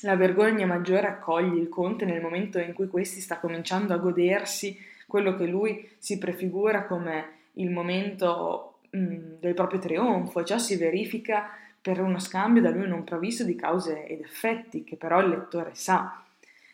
La 0.02 0.14
vergogna 0.14 0.64
maggiore 0.64 1.08
accoglie 1.08 1.60
il 1.60 1.68
conte 1.68 2.04
nel 2.04 2.20
momento 2.20 2.60
in 2.60 2.72
cui 2.72 2.86
questi 2.86 3.20
sta 3.20 3.40
cominciando 3.40 3.94
a 3.94 3.98
godersi 3.98 4.78
quello 5.08 5.34
che 5.34 5.46
lui 5.46 5.88
si 5.98 6.18
prefigura 6.18 6.84
come 6.84 7.30
il 7.54 7.70
momento 7.70 8.78
mh, 8.90 9.38
del 9.40 9.54
proprio 9.54 9.80
trionfo, 9.80 10.44
ciò 10.44 10.58
si 10.58 10.76
verifica 10.76 11.50
per 11.88 12.02
uno 12.02 12.18
scambio 12.18 12.60
da 12.60 12.68
lui 12.68 12.86
non 12.86 13.02
previsto 13.02 13.44
di 13.44 13.54
cause 13.54 14.04
ed 14.04 14.20
effetti, 14.20 14.84
che 14.84 14.96
però 14.96 15.22
il 15.22 15.30
lettore 15.30 15.70
sa. 15.72 16.22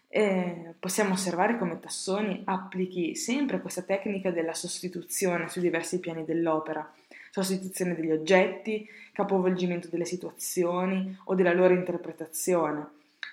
eh, 0.08 0.74
possiamo 0.80 1.12
osservare 1.12 1.56
come 1.56 1.78
Tassoni 1.78 2.42
applichi 2.46 3.14
sempre 3.14 3.60
questa 3.60 3.82
tecnica 3.82 4.32
della 4.32 4.54
sostituzione 4.54 5.48
sui 5.48 5.62
diversi 5.62 6.00
piani 6.00 6.24
dell'opera, 6.24 6.92
sostituzione 7.30 7.94
degli 7.94 8.10
oggetti, 8.10 8.88
capovolgimento 9.12 9.86
delle 9.88 10.04
situazioni 10.04 11.16
o 11.26 11.34
della 11.36 11.52
loro 11.52 11.74
interpretazione. 11.74 12.88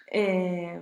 E, 0.05 0.79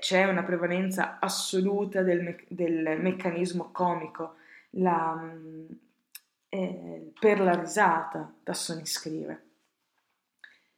c'è 0.00 0.24
una 0.24 0.42
prevalenza 0.42 1.18
assoluta 1.20 2.02
del, 2.02 2.22
me- 2.22 2.44
del 2.48 2.98
meccanismo 3.00 3.68
comico 3.70 4.34
la, 4.70 5.32
eh, 6.48 7.12
per 7.20 7.40
la 7.40 7.54
risata, 7.54 8.32
Tassoni 8.42 8.84
scrive. 8.84 9.42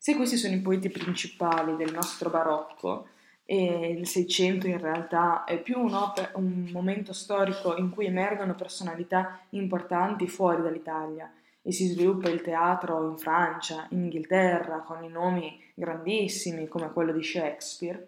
Se 0.07 0.15
questi 0.15 0.37
sono 0.37 0.55
i 0.55 0.61
poeti 0.61 0.89
principali 0.89 1.75
del 1.75 1.93
nostro 1.93 2.31
barocco, 2.31 3.09
e 3.45 3.91
il 3.91 4.07
Seicento 4.07 4.69
in 4.69 4.79
realtà 4.79 5.43
è 5.43 5.61
più 5.61 5.81
un, 5.81 5.95
op- 5.95 6.31
un 6.37 6.69
momento 6.71 7.13
storico 7.13 7.75
in 7.75 7.91
cui 7.91 8.07
emergono 8.07 8.55
personalità 8.55 9.41
importanti 9.51 10.29
fuori 10.29 10.63
dall'Italia 10.63 11.29
e 11.61 11.73
si 11.73 11.89
sviluppa 11.89 12.29
il 12.29 12.41
teatro 12.41 13.03
in 13.11 13.19
Francia, 13.19 13.89
in 13.91 14.05
Inghilterra, 14.05 14.79
con 14.83 15.03
i 15.03 15.09
nomi 15.09 15.61
grandissimi 15.75 16.69
come 16.69 16.93
quello 16.93 17.11
di 17.11 17.25
Shakespeare, 17.25 18.07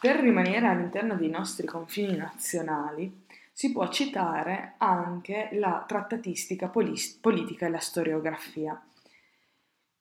per 0.00 0.20
rimanere 0.20 0.68
all'interno 0.68 1.16
dei 1.16 1.30
nostri 1.30 1.66
confini 1.66 2.16
nazionali 2.16 3.24
si 3.52 3.72
può 3.72 3.88
citare 3.88 4.74
anche 4.78 5.48
la 5.54 5.84
trattatistica 5.84 6.68
polis- 6.68 7.18
politica 7.20 7.66
e 7.66 7.70
la 7.70 7.80
storiografia. 7.80 8.80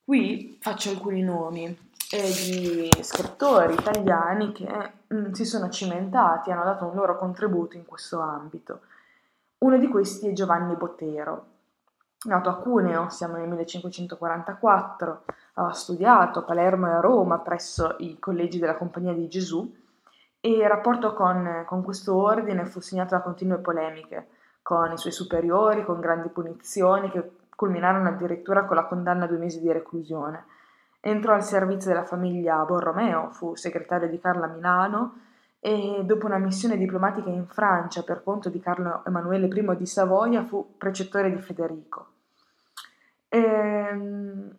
Qui 0.07 0.57
faccio 0.61 0.91
alcuni 0.91 1.21
nomi 1.21 1.65
e 1.65 2.21
di 2.21 2.89
scrittori 3.03 3.73
italiani 3.73 4.53
che 4.53 4.65
mh, 5.05 5.17
mm, 5.17 5.31
si 5.33 5.43
sono 5.43 5.67
cimentati, 5.67 6.49
hanno 6.49 6.63
dato 6.63 6.85
un 6.85 6.95
loro 6.95 7.17
contributo 7.17 7.75
in 7.75 7.83
questo 7.85 8.21
ambito. 8.21 8.83
Uno 9.57 9.77
di 9.77 9.89
questi 9.89 10.29
è 10.29 10.31
Giovanni 10.31 10.75
Botero, 10.75 11.45
nato 12.23 12.47
a 12.47 12.55
Cuneo, 12.55 13.09
siamo 13.09 13.35
nel 13.35 13.49
1544, 13.49 15.25
ha 15.55 15.73
studiato 15.73 16.39
a 16.39 16.43
Palermo 16.43 16.87
e 16.87 16.91
a 16.91 17.01
Roma 17.01 17.39
presso 17.39 17.95
i 17.97 18.17
collegi 18.17 18.59
della 18.59 18.77
Compagnia 18.77 19.11
di 19.11 19.27
Gesù 19.27 19.69
e 20.39 20.49
il 20.49 20.69
rapporto 20.69 21.13
con, 21.13 21.65
con 21.67 21.83
questo 21.83 22.15
ordine 22.15 22.65
fu 22.65 22.79
segnato 22.79 23.13
da 23.13 23.21
continue 23.21 23.57
polemiche 23.57 24.27
con 24.61 24.89
i 24.89 24.97
suoi 24.97 25.11
superiori, 25.11 25.83
con 25.83 25.99
grandi 25.99 26.29
punizioni 26.29 27.09
che 27.09 27.29
culminarono 27.57 28.07
addirittura 28.09 28.65
con 28.65 28.75
la 28.75 28.85
condanna 28.85 29.25
a 29.25 29.27
due 29.27 29.39
mesi 29.39 29.59
di 29.59 29.71
reclusione. 29.71 30.45
Entrò 30.99 31.33
al 31.33 31.43
servizio 31.43 31.89
della 31.89 32.05
famiglia 32.05 32.63
Borromeo, 32.63 33.31
fu 33.31 33.55
segretario 33.55 34.07
di 34.07 34.19
Carla 34.19 34.45
Milano 34.45 35.21
e 35.59 36.03
dopo 36.05 36.27
una 36.27 36.37
missione 36.37 36.77
diplomatica 36.77 37.29
in 37.29 37.47
Francia 37.47 38.03
per 38.03 38.21
conto 38.23 38.49
di 38.49 38.59
Carlo 38.59 39.03
Emanuele 39.07 39.47
I 39.47 39.75
di 39.75 39.87
Savoia 39.87 40.43
fu 40.43 40.75
precettore 40.77 41.31
di 41.31 41.41
Federico. 41.41 42.09
Ehm, 43.29 44.55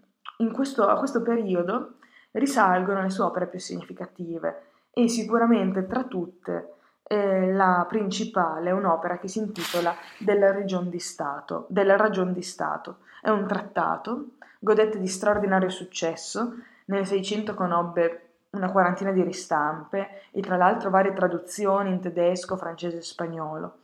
questo, 0.52 0.88
a 0.88 0.98
questo 0.98 1.22
periodo 1.22 1.98
risalgono 2.32 3.02
le 3.02 3.11
sue 3.11 3.24
opere 3.24 3.46
più 3.46 3.61
significative 3.61 4.62
e 4.90 5.08
sicuramente 5.08 5.87
tra 5.87 6.02
tutte 6.02 6.77
eh, 7.09 7.53
la 7.53 7.85
principale 7.88 8.68
è 8.71 8.73
un'opera 8.73 9.18
che 9.18 9.29
si 9.29 9.38
intitola 9.38 9.94
Della 10.18 10.53
Ragion 10.53 10.88
di 10.88 10.99
Stato. 10.99 11.66
Della 11.68 11.97
Ragion 11.97 12.33
di 12.33 12.42
Stato. 12.42 12.99
È 13.21 13.31
un 13.31 13.47
trattato 13.47 14.37
Godette 14.61 14.99
di 14.99 15.07
straordinario 15.07 15.68
successo, 15.68 16.55
nel 16.87 17.07
Seicento 17.07 17.55
conobbe 17.55 18.23
una 18.51 18.71
quarantina 18.71 19.12
di 19.12 19.23
ristampe 19.23 20.23
e 20.33 20.40
tra 20.40 20.57
l'altro 20.57 20.90
varie 20.90 21.12
traduzioni 21.12 21.90
in 21.90 22.01
tedesco, 22.01 22.57
francese 22.57 22.99
e 22.99 23.03
spagnolo. 23.03 23.79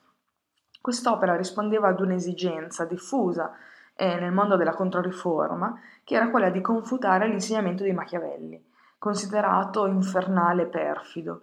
Quest'opera 0.81 1.37
rispondeva 1.37 1.89
ad 1.89 2.01
un'esigenza 2.01 2.85
diffusa 2.85 3.53
eh, 3.95 4.19
nel 4.19 4.33
mondo 4.33 4.57
della 4.57 4.75
Controriforma, 4.75 5.79
che 6.03 6.17
era 6.17 6.29
quella 6.29 6.51
di 6.51 6.61
confutare 6.61 7.29
l'insegnamento 7.29 7.85
di 7.85 7.93
Machiavelli, 7.93 8.63
considerato 8.99 9.87
infernale 9.87 10.63
e 10.63 10.67
perfido. 10.67 11.43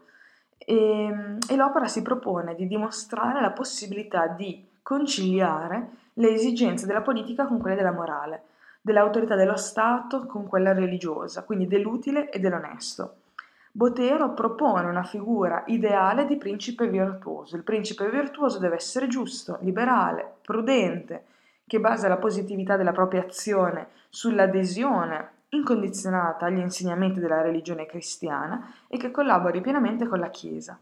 E, 0.63 1.37
e 1.49 1.55
l'opera 1.55 1.87
si 1.87 2.01
propone 2.01 2.55
di 2.55 2.67
dimostrare 2.67 3.41
la 3.41 3.51
possibilità 3.51 4.27
di 4.27 4.67
conciliare 4.81 5.89
le 6.13 6.29
esigenze 6.29 6.85
della 6.85 7.01
politica 7.01 7.45
con 7.45 7.59
quelle 7.59 7.75
della 7.75 7.91
morale, 7.91 8.43
dell'autorità 8.81 9.35
dello 9.35 9.57
Stato 9.57 10.25
con 10.25 10.47
quella 10.47 10.73
religiosa, 10.73 11.43
quindi 11.43 11.67
dell'utile 11.67 12.29
e 12.29 12.39
dell'onesto. 12.39 13.15
Botero 13.73 14.33
propone 14.33 14.87
una 14.87 15.03
figura 15.03 15.63
ideale 15.67 16.25
di 16.25 16.35
principe 16.35 16.87
virtuoso. 16.87 17.55
Il 17.55 17.63
principe 17.63 18.09
virtuoso 18.09 18.59
deve 18.59 18.75
essere 18.75 19.07
giusto, 19.07 19.57
liberale, 19.61 20.39
prudente, 20.41 21.25
che 21.65 21.79
basa 21.79 22.09
la 22.09 22.17
positività 22.17 22.75
della 22.75 22.91
propria 22.91 23.23
azione 23.23 23.87
sull'adesione 24.09 25.29
incondizionata 25.53 26.45
agli 26.45 26.59
insegnamenti 26.59 27.19
della 27.19 27.41
religione 27.41 27.85
cristiana 27.85 28.73
e 28.87 28.97
che 28.97 29.11
collabori 29.11 29.61
pienamente 29.61 30.07
con 30.07 30.19
la 30.19 30.29
Chiesa. 30.29 30.79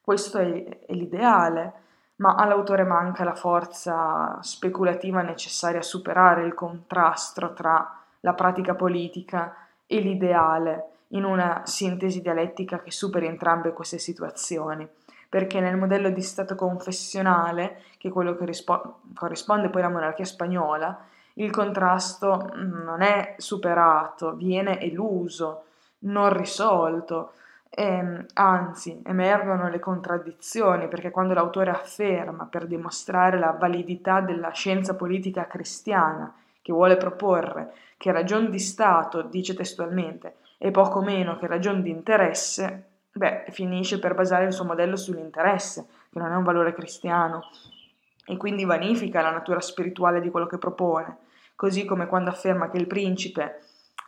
Questo 0.00 0.38
è, 0.38 0.86
è 0.86 0.92
l'ideale, 0.92 1.72
ma 2.16 2.34
all'autore 2.34 2.84
manca 2.84 3.24
la 3.24 3.34
forza 3.34 4.38
speculativa 4.42 5.22
necessaria 5.22 5.80
a 5.80 5.84
superare 5.84 6.44
il 6.44 6.54
contrasto 6.54 7.52
tra 7.52 7.98
la 8.20 8.34
pratica 8.34 8.74
politica 8.74 9.54
e 9.86 10.00
l'ideale 10.00 10.88
in 11.08 11.24
una 11.24 11.62
sintesi 11.64 12.20
dialettica 12.20 12.80
che 12.80 12.90
superi 12.90 13.26
entrambe 13.26 13.72
queste 13.72 13.98
situazioni. 13.98 14.88
Perché 15.28 15.60
nel 15.60 15.76
modello 15.76 16.10
di 16.10 16.22
Stato 16.22 16.54
confessionale, 16.54 17.82
che 17.98 18.08
è 18.08 18.12
quello 18.12 18.36
che 18.36 18.44
rispo- 18.44 19.00
corrisponde 19.14 19.70
poi 19.70 19.82
alla 19.82 19.92
monarchia 19.92 20.24
spagnola, 20.24 21.06
il 21.34 21.50
contrasto 21.50 22.50
non 22.54 23.02
è 23.02 23.34
superato, 23.38 24.34
viene 24.34 24.80
eluso, 24.80 25.64
non 26.00 26.32
risolto. 26.32 27.32
E, 27.68 27.84
ehm, 27.84 28.26
anzi, 28.34 29.00
emergono 29.04 29.68
le 29.68 29.78
contraddizioni, 29.78 30.88
perché 30.88 31.10
quando 31.10 31.34
l'autore 31.34 31.70
afferma 31.70 32.46
per 32.46 32.66
dimostrare 32.66 33.38
la 33.38 33.52
validità 33.52 34.20
della 34.20 34.50
scienza 34.50 34.94
politica 34.94 35.46
cristiana, 35.46 36.34
che 36.62 36.72
vuole 36.72 36.96
proporre 36.96 37.72
che 37.96 38.12
ragion 38.12 38.50
di 38.50 38.58
Stato, 38.58 39.22
dice 39.22 39.54
testualmente, 39.54 40.36
è 40.58 40.70
poco 40.70 41.00
meno 41.00 41.36
che 41.36 41.46
ragion 41.46 41.82
di 41.82 41.90
interesse, 41.90 42.84
beh, 43.12 43.44
finisce 43.50 43.98
per 43.98 44.14
basare 44.14 44.46
il 44.46 44.52
suo 44.52 44.64
modello 44.64 44.96
sull'interesse, 44.96 45.86
che 46.10 46.18
non 46.18 46.32
è 46.32 46.36
un 46.36 46.42
valore 46.42 46.72
cristiano, 46.72 47.42
e 48.30 48.36
quindi 48.36 48.64
vanifica 48.64 49.20
la 49.20 49.30
natura 49.30 49.60
spirituale 49.60 50.20
di 50.20 50.30
quello 50.30 50.46
che 50.46 50.58
propone, 50.58 51.16
così 51.56 51.84
come 51.84 52.06
quando 52.06 52.30
afferma 52.30 52.70
che 52.70 52.78
il 52.78 52.86
principe 52.86 53.60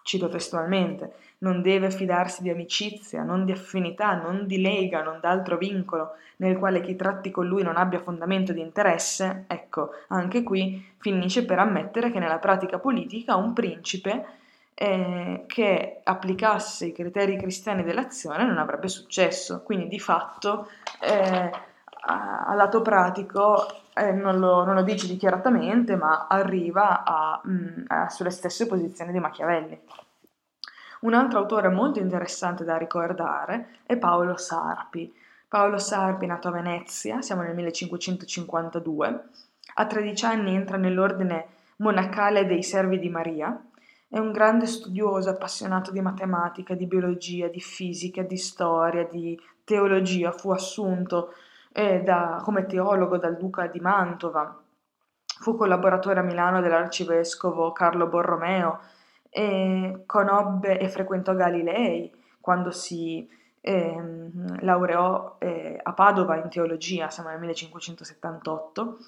cito 0.02 0.28
testualmente, 0.28 1.12
non 1.38 1.62
deve 1.62 1.90
fidarsi 1.90 2.42
di 2.42 2.50
amicizia, 2.50 3.22
non 3.22 3.44
di 3.44 3.52
affinità, 3.52 4.14
non 4.14 4.46
di 4.46 4.61
lega, 4.61 5.02
non 5.02 5.18
d'altro 5.20 5.56
vincolo 5.56 6.16
nel 6.37 6.58
quale 6.58 6.80
chi 6.80 6.96
tratti 6.96 7.30
con 7.30 7.46
lui 7.46 7.62
non 7.62 7.76
abbia 7.76 8.00
fondamento 8.00 8.52
di 8.52 8.61
interesse, 8.61 9.44
ecco, 9.46 9.90
anche 10.08 10.42
qui 10.42 10.85
finisce 10.98 11.44
per 11.44 11.58
ammettere 11.58 12.11
che 12.11 12.18
nella 12.18 12.38
pratica 12.38 12.78
politica 12.78 13.37
un 13.37 13.52
principe 13.52 14.24
eh, 14.74 15.44
che 15.46 16.00
applicasse 16.02 16.87
i 16.87 16.92
criteri 16.92 17.37
cristiani 17.37 17.85
dell'azione 17.85 18.44
non 18.44 18.58
avrebbe 18.58 18.88
successo, 18.88 19.62
quindi 19.62 19.88
di 19.88 20.00
fatto 20.00 20.68
eh, 21.00 21.50
a, 22.04 22.54
lato 22.54 22.82
pratico 22.82 23.66
eh, 23.94 24.12
non, 24.12 24.38
lo, 24.38 24.64
non, 24.64 24.74
lo, 24.74 24.82
dice 24.82 25.06
dichiaratamente, 25.06 25.96
ma 25.96 26.26
arriva 26.28 27.04
a, 27.04 27.40
mh, 27.42 27.52
mm, 27.52 27.84
a, 27.88 28.08
sulle 28.08 28.30
stesse 28.30 28.66
posizioni 28.66 29.12
di 29.12 29.20
Machiavelli. 29.20 29.80
Un 31.00 31.14
altro 31.14 31.40
autore 31.40 31.68
molto 31.68 31.98
interessante 31.98 32.64
da 32.64 32.76
ricordare 32.76 33.78
è 33.84 33.96
Paolo 33.96 34.36
Sarpi. 34.36 35.12
Paolo 35.48 35.78
Sarpi, 35.78 36.26
nato 36.26 36.48
a 36.48 36.52
Venezia, 36.52 37.20
siamo 37.20 37.42
nel 37.42 37.54
1552, 37.54 39.24
a 39.74 39.86
13 39.86 40.24
anni 40.24 40.54
entra 40.54 40.76
nell'ordine 40.76 41.46
monacale 41.76 42.46
dei 42.46 42.62
Servi 42.62 42.98
di 42.98 43.08
Maria, 43.08 43.60
è 44.08 44.18
un 44.18 44.30
grande 44.30 44.66
studioso 44.66 45.30
appassionato 45.30 45.90
di 45.90 46.00
matematica, 46.00 46.74
di 46.74 46.86
biologia, 46.86 47.48
di 47.48 47.60
fisica, 47.60 48.22
di 48.22 48.36
storia, 48.36 49.04
di 49.04 49.38
teologia, 49.64 50.32
fu 50.32 50.50
assunto 50.50 51.32
da, 51.72 52.40
come 52.42 52.66
teologo 52.66 53.16
dal 53.16 53.37
duca 53.37 53.66
di 53.66 53.80
Mantova, 53.80 54.61
fu 55.24 55.56
collaboratore 55.56 56.20
a 56.20 56.22
Milano 56.22 56.61
dell'arcivescovo 56.61 57.72
Carlo 57.72 58.06
Borromeo, 58.06 58.80
e 59.35 60.02
conobbe 60.04 60.78
e 60.78 60.90
frequentò 60.90 61.35
Galilei 61.35 62.14
quando 62.38 62.70
si 62.70 63.26
eh, 63.62 64.30
laureò 64.61 65.37
eh, 65.38 65.80
a 65.82 65.92
Padova 65.94 66.37
in 66.37 66.50
teologia, 66.50 67.08
siamo 67.08 67.30
nel 67.30 67.38
1578, 67.38 68.98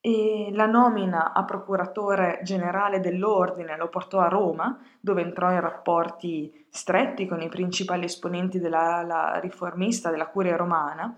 e 0.00 0.50
la 0.52 0.66
nomina 0.66 1.32
a 1.32 1.44
procuratore 1.44 2.40
generale 2.42 3.00
dell'ordine 3.00 3.76
lo 3.76 3.88
portò 3.88 4.20
a 4.20 4.28
Roma, 4.28 4.78
dove 5.00 5.22
entrò 5.22 5.50
in 5.50 5.60
rapporti 5.60 6.66
stretti 6.68 7.26
con 7.26 7.40
i 7.40 7.48
principali 7.48 8.04
esponenti 8.04 8.60
della 8.60 9.38
riformista 9.40 10.10
della 10.10 10.28
curia 10.28 10.56
romana 10.56 11.16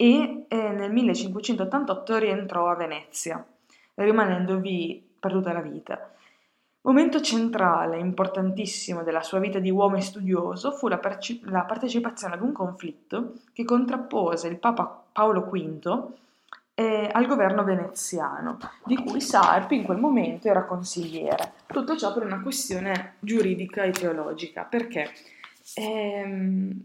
e 0.00 0.44
eh, 0.46 0.56
nel 0.56 0.92
1588 0.92 2.18
rientrò 2.18 2.68
a 2.68 2.76
Venezia, 2.76 3.44
rimanendovi 3.94 5.04
per 5.18 5.32
tutta 5.32 5.52
la 5.52 5.60
vita. 5.60 6.12
Momento 6.82 7.20
centrale, 7.20 7.98
importantissimo 7.98 9.02
della 9.02 9.22
sua 9.22 9.40
vita 9.40 9.58
di 9.58 9.70
uomo 9.70 9.96
e 9.96 10.00
studioso 10.00 10.70
fu 10.70 10.86
la, 10.86 10.98
perci- 10.98 11.40
la 11.46 11.62
partecipazione 11.62 12.34
ad 12.34 12.42
un 12.42 12.52
conflitto 12.52 13.32
che 13.52 13.64
contrappose 13.64 14.46
il 14.46 14.58
Papa 14.58 15.02
Paolo 15.10 15.40
V 15.50 16.12
eh, 16.74 17.10
al 17.12 17.26
governo 17.26 17.64
veneziano, 17.64 18.56
di 18.84 18.94
cui 18.94 19.20
Sarpi 19.20 19.74
in 19.74 19.82
quel 19.82 19.98
momento 19.98 20.46
era 20.46 20.64
consigliere. 20.64 21.54
Tutto 21.66 21.96
ciò 21.96 22.14
per 22.14 22.22
una 22.22 22.40
questione 22.40 23.14
giuridica 23.18 23.82
e 23.82 23.90
teologica, 23.90 24.62
perché 24.62 25.10
ehm, 25.74 26.84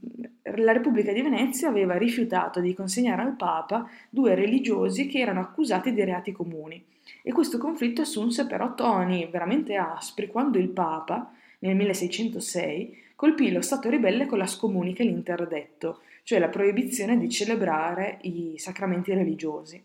la 0.55 0.71
Repubblica 0.71 1.11
di 1.13 1.21
Venezia 1.21 1.69
aveva 1.69 1.97
rifiutato 1.97 2.59
di 2.59 2.73
consegnare 2.73 3.21
al 3.21 3.35
Papa 3.35 3.89
due 4.09 4.35
religiosi 4.35 5.07
che 5.07 5.19
erano 5.19 5.39
accusati 5.39 5.93
di 5.93 6.03
reati 6.03 6.31
comuni. 6.31 6.83
E 7.21 7.31
questo 7.31 7.57
conflitto 7.57 8.01
assunse 8.01 8.45
però 8.47 8.73
toni 8.73 9.27
veramente 9.31 9.75
aspri 9.75 10.27
quando 10.27 10.57
il 10.57 10.69
Papa, 10.69 11.31
nel 11.59 11.75
1606, 11.75 13.01
colpì 13.15 13.51
lo 13.51 13.61
Stato 13.61 13.89
ribelle 13.89 14.25
con 14.25 14.37
la 14.37 14.47
scomunica 14.47 15.03
e 15.03 15.05
l'interdetto, 15.05 16.01
cioè 16.23 16.39
la 16.39 16.49
proibizione 16.49 17.17
di 17.17 17.29
celebrare 17.29 18.19
i 18.23 18.55
sacramenti 18.57 19.13
religiosi. 19.13 19.81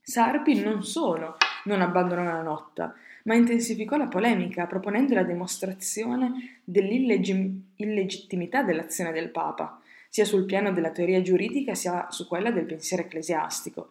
Sarpi 0.00 0.60
non 0.60 0.82
solo 0.82 1.36
non 1.64 1.82
abbandonò 1.82 2.24
la 2.24 2.42
notta, 2.42 2.94
ma 3.28 3.34
intensificò 3.34 3.98
la 3.98 4.06
polemica 4.06 4.64
proponendo 4.66 5.12
la 5.12 5.22
dimostrazione 5.22 6.60
dell'illegittimità 6.64 8.62
dell'azione 8.62 9.12
del 9.12 9.28
Papa, 9.28 9.82
sia 10.08 10.24
sul 10.24 10.46
piano 10.46 10.72
della 10.72 10.92
teoria 10.92 11.20
giuridica 11.20 11.74
sia 11.74 12.06
su 12.08 12.26
quella 12.26 12.50
del 12.50 12.64
pensiero 12.64 13.02
ecclesiastico. 13.02 13.90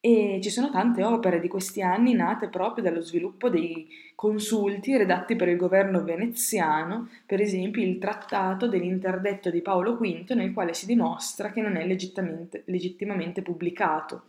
E 0.00 0.40
ci 0.42 0.50
sono 0.50 0.70
tante 0.70 1.04
opere 1.04 1.38
di 1.38 1.46
questi 1.46 1.80
anni 1.80 2.14
nate 2.14 2.48
proprio 2.48 2.82
dallo 2.82 3.02
sviluppo 3.02 3.48
dei 3.48 3.86
consulti 4.16 4.96
redatti 4.96 5.36
per 5.36 5.46
il 5.46 5.56
governo 5.56 6.02
veneziano, 6.02 7.08
per 7.24 7.40
esempio 7.40 7.84
il 7.84 7.98
trattato 7.98 8.66
dell'interdetto 8.66 9.48
di 9.48 9.62
Paolo 9.62 9.96
V 9.96 10.24
nel 10.34 10.52
quale 10.52 10.74
si 10.74 10.86
dimostra 10.86 11.52
che 11.52 11.60
non 11.60 11.76
è 11.76 11.86
legittimamente 11.86 13.42
pubblicato. 13.42 14.22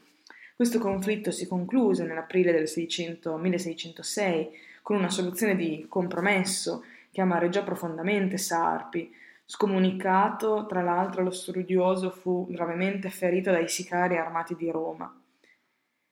Questo 0.57 0.79
conflitto 0.79 1.29
si 1.29 1.45
concluse 1.45 2.03
nell'aprile 2.03 2.51
del 2.51 2.67
600, 2.67 3.37
1606 3.37 4.49
con 4.81 4.97
una 4.97 5.11
soluzione 5.11 5.55
di 5.55 5.85
compromesso 5.87 6.83
che 7.11 7.21
amareggiò 7.21 7.63
profondamente 7.63 8.39
Sarpi. 8.39 9.13
Scomunicato, 9.45 10.65
tra 10.65 10.81
l'altro, 10.81 11.21
lo 11.21 11.29
studioso 11.29 12.09
fu 12.09 12.47
gravemente 12.49 13.11
ferito 13.11 13.51
dai 13.51 13.69
sicari 13.69 14.17
armati 14.17 14.55
di 14.55 14.71
Roma. 14.71 15.15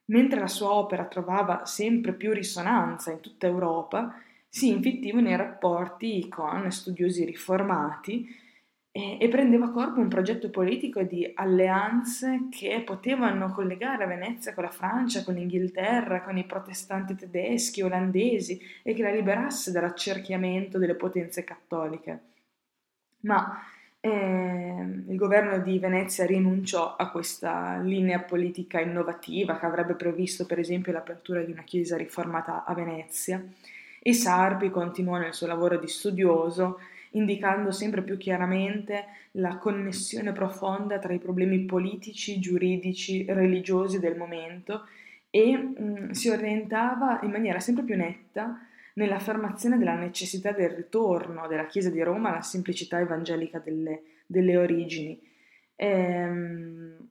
Mentre 0.09 0.39
la 0.39 0.47
sua 0.47 0.73
opera 0.73 1.05
trovava 1.05 1.65
sempre 1.65 2.13
più 2.13 2.31
risonanza 2.31 3.11
in 3.11 3.21
tutta 3.21 3.47
Europa, 3.47 4.13
si 4.47 4.67
infittiva 4.67 5.21
nei 5.21 5.37
rapporti 5.37 6.29
con 6.29 6.69
studiosi 6.69 7.25
riformati 7.25 8.27
e, 8.97 9.17
e 9.19 9.27
prendeva 9.27 9.71
corpo 9.71 9.99
un 9.99 10.07
progetto 10.07 10.49
politico 10.49 11.01
di 11.01 11.29
alleanze 11.35 12.47
che 12.49 12.81
potevano 12.85 13.51
collegare 13.51 14.05
Venezia 14.05 14.53
con 14.53 14.63
la 14.63 14.69
Francia, 14.69 15.21
con 15.25 15.33
l'Inghilterra, 15.33 16.21
con 16.21 16.37
i 16.37 16.45
protestanti 16.45 17.13
tedeschi, 17.13 17.81
olandesi 17.81 18.57
e 18.83 18.93
che 18.93 19.03
la 19.03 19.11
liberasse 19.11 19.73
dall'accerchiamento 19.73 20.77
delle 20.77 20.95
potenze 20.95 21.43
cattoliche. 21.43 22.19
Ma 23.21 23.61
eh, 23.99 24.85
il 25.07 25.17
governo 25.17 25.57
di 25.59 25.77
Venezia 25.77 26.25
rinunciò 26.25 26.95
a 26.95 27.11
questa 27.11 27.77
linea 27.79 28.21
politica 28.21 28.79
innovativa 28.79 29.59
che 29.59 29.65
avrebbe 29.65 29.95
previsto 29.95 30.45
per 30.45 30.59
esempio 30.59 30.93
l'apertura 30.93 31.41
di 31.41 31.51
una 31.51 31.63
chiesa 31.63 31.97
riformata 31.97 32.63
a 32.63 32.73
Venezia 32.73 33.45
e 34.01 34.13
Sarpi 34.13 34.69
continuò 34.69 35.17
nel 35.17 35.33
suo 35.33 35.47
lavoro 35.47 35.77
di 35.77 35.89
studioso 35.89 36.79
indicando 37.15 37.71
sempre 37.71 38.01
più 38.01 38.17
chiaramente 38.17 39.05
la 39.31 39.57
connessione 39.57 40.31
profonda 40.31 40.99
tra 40.99 41.13
i 41.13 41.19
problemi 41.19 41.59
politici, 41.65 42.39
giuridici, 42.39 43.25
religiosi 43.27 43.99
del 43.99 44.15
momento 44.15 44.87
e 45.29 45.57
mh, 45.57 45.81
mm, 45.81 46.09
si 46.11 46.29
orientava 46.29 47.19
in 47.23 47.31
maniera 47.31 47.59
sempre 47.59 47.83
più 47.83 47.95
netta 47.95 48.59
nell'affermazione 48.93 49.77
della 49.77 49.95
necessità 49.95 50.51
del 50.51 50.69
ritorno 50.69 51.47
della 51.47 51.65
Chiesa 51.65 51.89
di 51.89 52.01
Roma 52.01 52.29
alla 52.29 52.41
semplicità 52.41 52.99
evangelica 52.99 53.59
delle, 53.59 54.01
delle 54.25 54.55
origini. 54.55 55.19
Ehm, 55.75 57.09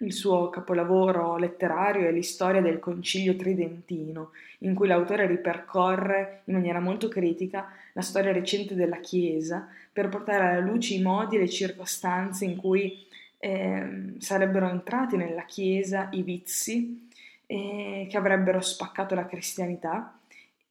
il 0.00 0.12
suo 0.12 0.48
capolavoro 0.50 1.36
letterario 1.36 2.06
è 2.06 2.12
l'istoria 2.12 2.60
del 2.60 2.78
Concilio 2.78 3.36
Tridentino, 3.36 4.30
in 4.58 4.74
cui 4.74 4.88
l'autore 4.88 5.26
ripercorre 5.26 6.42
in 6.44 6.54
maniera 6.54 6.80
molto 6.80 7.08
critica 7.08 7.70
la 7.92 8.02
storia 8.02 8.32
recente 8.32 8.74
della 8.74 9.00
Chiesa 9.00 9.68
per 9.92 10.08
portare 10.08 10.44
alla 10.44 10.66
luce 10.66 10.94
i 10.94 11.02
modi 11.02 11.36
e 11.36 11.40
le 11.40 11.48
circostanze 11.48 12.44
in 12.44 12.56
cui 12.56 13.06
eh, 13.38 14.14
sarebbero 14.18 14.68
entrati 14.68 15.16
nella 15.16 15.44
Chiesa 15.44 16.08
i 16.12 16.22
vizi 16.22 17.08
eh, 17.46 18.06
che 18.08 18.16
avrebbero 18.16 18.60
spaccato 18.60 19.14
la 19.14 19.26
cristianità 19.26 20.19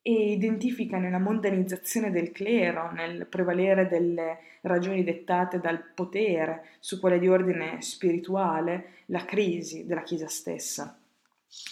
e 0.09 0.31
identifica 0.31 0.97
nella 0.97 1.19
mondanizzazione 1.19 2.09
del 2.09 2.31
clero, 2.31 2.91
nel 2.91 3.27
prevalere 3.27 3.87
delle 3.87 4.39
ragioni 4.61 5.03
dettate 5.03 5.59
dal 5.59 5.79
potere 5.93 6.65
su 6.79 6.99
quelle 6.99 7.19
di 7.19 7.27
ordine 7.27 7.81
spirituale, 7.81 8.93
la 9.07 9.23
crisi 9.23 9.85
della 9.85 10.01
Chiesa 10.01 10.27
stessa. 10.27 10.97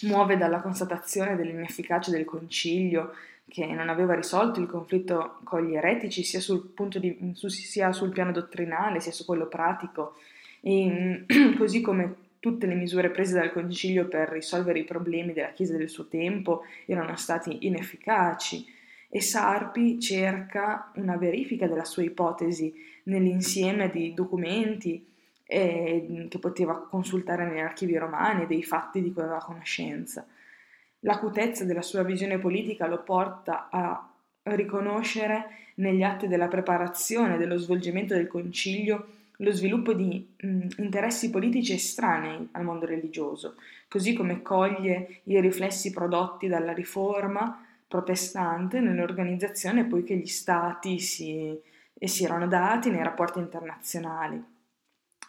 Muove 0.02 0.36
dalla 0.36 0.60
constatazione 0.60 1.34
dell'inefficacia 1.34 2.12
del 2.12 2.24
concilio 2.24 3.12
che 3.48 3.66
non 3.66 3.88
aveva 3.88 4.14
risolto 4.14 4.60
il 4.60 4.66
conflitto 4.66 5.38
con 5.42 5.64
gli 5.64 5.74
eretici 5.74 6.22
sia 6.22 6.40
sul, 6.40 6.72
di, 6.98 7.34
sia 7.34 7.92
sul 7.92 8.10
piano 8.10 8.30
dottrinale 8.30 9.00
sia 9.00 9.12
su 9.12 9.24
quello 9.24 9.46
pratico, 9.46 10.14
e, 10.60 11.24
così 11.58 11.80
come 11.80 12.14
tutte 12.40 12.66
le 12.66 12.74
misure 12.74 13.10
prese 13.10 13.34
dal 13.34 13.52
Concilio 13.52 14.06
per 14.06 14.28
risolvere 14.28 14.78
i 14.78 14.84
problemi 14.84 15.32
della 15.32 15.52
Chiesa 15.52 15.76
del 15.76 15.88
suo 15.88 16.06
tempo 16.06 16.64
erano 16.86 17.16
stati 17.16 17.66
inefficaci 17.66 18.66
e 19.08 19.20
Sarpi 19.20 19.98
cerca 19.98 20.90
una 20.96 21.16
verifica 21.16 21.66
della 21.66 21.84
sua 21.84 22.02
ipotesi 22.02 22.72
nell'insieme 23.04 23.90
di 23.90 24.12
documenti 24.14 25.06
eh, 25.44 26.26
che 26.28 26.38
poteva 26.38 26.86
consultare 26.88 27.46
negli 27.46 27.60
archivi 27.60 27.96
romani 27.96 28.42
e 28.42 28.46
dei 28.46 28.62
fatti 28.62 29.02
di 29.02 29.12
cui 29.12 29.22
aveva 29.22 29.38
conoscenza. 29.38 30.26
L'acutezza 31.00 31.64
della 31.64 31.82
sua 31.82 32.02
visione 32.02 32.38
politica 32.38 32.86
lo 32.86 33.02
porta 33.02 33.68
a 33.70 34.10
riconoscere 34.42 35.46
negli 35.76 36.02
atti 36.02 36.28
della 36.28 36.48
preparazione 36.48 37.34
e 37.34 37.38
dello 37.38 37.56
svolgimento 37.56 38.14
del 38.14 38.26
concilio 38.26 39.06
lo 39.40 39.52
sviluppo 39.52 39.92
di 39.92 40.34
mh, 40.36 40.66
interessi 40.78 41.30
politici 41.30 41.74
estranei 41.74 42.48
al 42.52 42.64
mondo 42.64 42.86
religioso, 42.86 43.56
così 43.88 44.14
come 44.14 44.42
coglie 44.42 45.20
i 45.24 45.40
riflessi 45.40 45.90
prodotti 45.90 46.48
dalla 46.48 46.72
riforma 46.72 47.64
protestante 47.86 48.80
nell'organizzazione 48.80 49.86
poi 49.86 50.04
che 50.04 50.16
gli 50.16 50.26
stati 50.26 50.98
si, 50.98 51.58
si 51.98 52.24
erano 52.24 52.46
dati 52.46 52.90
nei 52.90 53.02
rapporti 53.02 53.38
internazionali. 53.38 54.42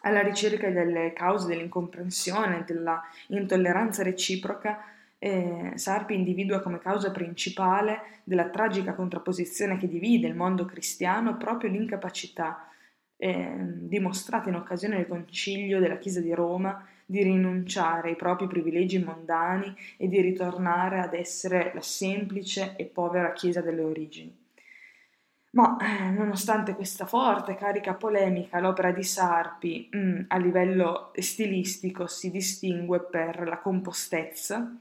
Alla 0.02 0.22
ricerca 0.22 0.70
delle 0.70 1.12
cause 1.12 1.46
dell'incomprensione, 1.46 2.64
della 2.66 3.02
intolleranza 3.28 4.02
reciproca, 4.02 4.82
eh, 5.18 5.72
Sarpi 5.74 6.14
individua 6.14 6.60
come 6.60 6.78
causa 6.78 7.10
principale 7.10 8.20
della 8.24 8.48
tragica 8.48 8.94
contrapposizione 8.94 9.76
che 9.76 9.88
divide 9.88 10.26
il 10.26 10.34
mondo 10.34 10.64
cristiano 10.64 11.36
proprio 11.36 11.70
l'incapacità 11.70 12.64
eh, 13.20 13.54
dimostrata 13.58 14.48
in 14.48 14.54
occasione 14.54 14.96
del 14.96 15.06
concilio 15.06 15.78
della 15.78 15.98
Chiesa 15.98 16.20
di 16.20 16.32
Roma 16.32 16.84
di 17.04 17.22
rinunciare 17.22 18.08
ai 18.08 18.16
propri 18.16 18.46
privilegi 18.46 19.02
mondani 19.02 19.74
e 19.98 20.08
di 20.08 20.20
ritornare 20.22 21.00
ad 21.00 21.12
essere 21.12 21.70
la 21.74 21.82
semplice 21.82 22.74
e 22.76 22.86
povera 22.86 23.32
Chiesa 23.32 23.60
delle 23.60 23.82
origini. 23.82 24.34
Ma 25.52 25.76
eh, 25.78 26.10
nonostante 26.10 26.74
questa 26.74 27.04
forte 27.04 27.56
carica 27.56 27.94
polemica, 27.94 28.60
l'opera 28.60 28.92
di 28.92 29.02
Sarpi 29.02 29.88
mh, 29.90 29.98
mm, 29.98 30.20
a 30.28 30.38
livello 30.38 31.10
stilistico 31.14 32.06
si 32.06 32.30
distingue 32.30 33.00
per 33.00 33.46
la 33.46 33.58
compostezza, 33.58 34.72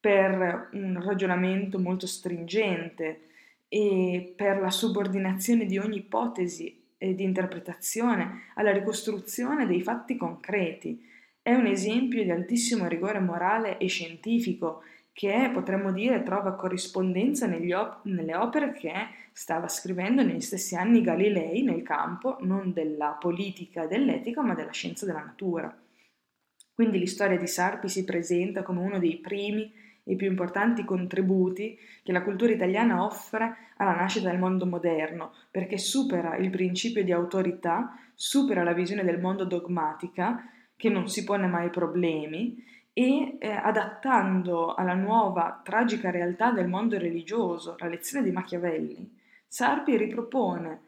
per 0.00 0.68
un 0.72 1.00
ragionamento 1.02 1.78
molto 1.78 2.06
stringente 2.06 3.20
e 3.68 4.34
per 4.36 4.60
la 4.60 4.70
subordinazione 4.70 5.64
di 5.64 5.78
ogni 5.78 5.98
ipotesi 5.98 6.83
e 7.04 7.14
di 7.14 7.22
interpretazione 7.22 8.44
alla 8.54 8.72
ricostruzione 8.72 9.66
dei 9.66 9.82
fatti 9.82 10.16
concreti, 10.16 11.12
È 11.44 11.52
un 11.52 11.66
esempio 11.66 12.22
di 12.22 12.30
altissimo 12.30 12.88
rigore 12.88 13.18
morale 13.18 13.76
e 13.76 13.86
scientifico 13.86 14.82
che 15.12 15.50
potremmo 15.52 15.92
dire 15.92 16.22
trova 16.22 16.54
corrispondenza 16.54 17.44
op- 17.46 18.00
nelle 18.04 18.34
opere 18.34 18.72
che 18.72 18.92
stava 19.30 19.68
scrivendo 19.68 20.22
negli 20.22 20.40
stessi 20.40 20.74
anni 20.74 21.02
Galilei 21.02 21.62
nel 21.62 21.82
campo 21.82 22.38
non 22.40 22.72
della 22.72 23.18
politica 23.20 23.82
e 23.82 23.88
dell'etica, 23.88 24.40
ma 24.40 24.54
della 24.54 24.72
scienza 24.72 25.04
della 25.04 25.22
natura. 25.22 25.76
Quindi 26.72 26.98
l'istoria 26.98 27.36
di 27.36 27.46
Sarpi 27.46 27.90
si 27.90 28.04
presenta 28.04 28.62
come 28.62 28.80
uno 28.80 28.98
dei 28.98 29.18
primi 29.18 29.70
e 30.04 30.16
più 30.16 30.28
importanti 30.28 30.84
contributi 30.84 31.78
che 32.02 32.12
la 32.12 32.22
cultura 32.22 32.52
italiana 32.52 33.04
offre 33.04 33.56
alla 33.78 33.94
nascita 33.94 34.30
del 34.30 34.38
mondo 34.38 34.66
moderno, 34.66 35.32
perché 35.50 35.78
supera 35.78 36.36
il 36.36 36.50
principio 36.50 37.02
di 37.02 37.10
autorità, 37.10 37.98
supera 38.14 38.62
la 38.62 38.74
visione 38.74 39.02
del 39.02 39.20
mondo 39.20 39.44
dogmatica, 39.44 40.48
che 40.76 40.88
non 40.90 41.08
si 41.08 41.24
pone 41.24 41.46
mai 41.46 41.70
problemi, 41.70 42.62
e 42.92 43.38
eh, 43.40 43.50
adattando 43.50 44.74
alla 44.74 44.94
nuova 44.94 45.60
tragica 45.64 46.10
realtà 46.10 46.52
del 46.52 46.68
mondo 46.68 46.96
religioso, 46.96 47.74
la 47.78 47.88
lezione 47.88 48.24
di 48.24 48.30
Machiavelli, 48.30 49.22
Sarpi 49.48 49.96
ripropone 49.96 50.80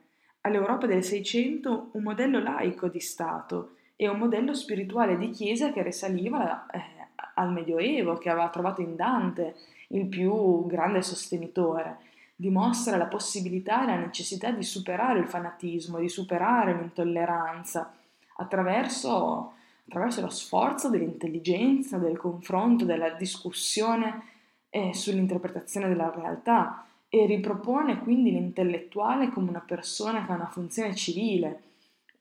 all'Europa 0.43 0.87
del 0.87 1.03
Seicento 1.03 1.91
un 1.93 2.03
modello 2.03 2.41
laico 2.41 2.89
di 2.89 3.01
Stato 3.01 3.77
e 3.97 4.09
un 4.09 4.19
modello 4.19 4.55
spirituale 4.55 5.17
di 5.17 5.31
Chiesa 5.31 5.73
che 5.73 5.83
risaliva 5.83 6.67
eh, 6.67 6.96
al 7.35 7.53
Medioevo, 7.53 8.15
che 8.15 8.31
aveva 8.31 8.49
trovato 8.49 8.81
in 8.81 8.97
Dante 8.97 9.55
il 9.89 10.07
più 10.07 10.67
grande 10.67 11.03
sostenitore. 11.03 11.99
Dimostra 12.35 12.97
la 12.97 13.07
possibilità 13.07 13.83
e 13.83 13.87
la 13.87 13.97
necessità 13.97 14.51
di 14.51 14.63
superare 14.63 15.21
il 15.21 15.27
fanatismo, 15.27 15.99
di 15.99 16.09
superare 16.09 16.75
l'intolleranza 16.75 17.95
attraverso, 18.37 19.55
attraverso 19.87 20.21
lo 20.21 20.29
sforzo 20.29 20.91
dell'intelligenza, 20.91 21.97
del 21.97 22.19
confronto, 22.19 22.85
della 22.85 23.11
discussione 23.11 24.23
eh, 24.71 24.93
sull'interpretazione 24.93 25.89
della 25.89 26.13
realtà 26.15 26.85
e 27.09 27.25
ripropone 27.25 28.01
quindi 28.01 28.33
l'intellettuale 28.33 29.31
come 29.31 29.49
una 29.49 29.65
persona 29.67 30.27
che 30.27 30.33
ha 30.33 30.35
una 30.35 30.49
funzione 30.49 30.95
civile, 30.95 31.63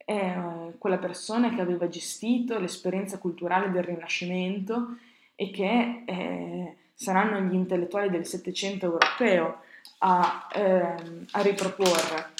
è 0.05 0.71
quella 0.77 0.97
persona 0.97 1.53
che 1.53 1.61
aveva 1.61 1.89
gestito 1.89 2.59
l'esperienza 2.59 3.17
culturale 3.17 3.71
del 3.71 3.83
Rinascimento 3.83 4.97
e 5.33 5.49
che 5.49 6.03
eh, 6.05 6.75
saranno 6.93 7.39
gli 7.39 7.55
intellettuali 7.55 8.09
del 8.09 8.25
Settecento 8.25 8.85
europeo 8.85 9.61
a, 9.99 10.47
eh, 10.53 10.95
a 11.31 11.41
riproporre. 11.41 12.33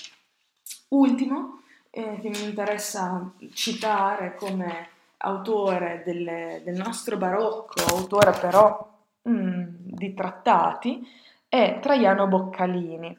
Ultimo, 0.90 1.62
eh, 1.90 2.20
che 2.22 2.30
mi 2.30 2.44
interessa 2.44 3.32
citare 3.54 4.36
come 4.36 4.90
autore 5.18 6.04
del, 6.06 6.62
del 6.64 6.76
nostro 6.76 7.18
barocco, 7.18 7.82
autore 7.88 8.32
però 8.40 8.96
mh, 9.24 9.32
mm, 9.32 9.64
di 9.70 10.14
trattati, 10.14 11.06
è 11.50 11.80
Traiano 11.82 12.28
Boccalini. 12.28 13.18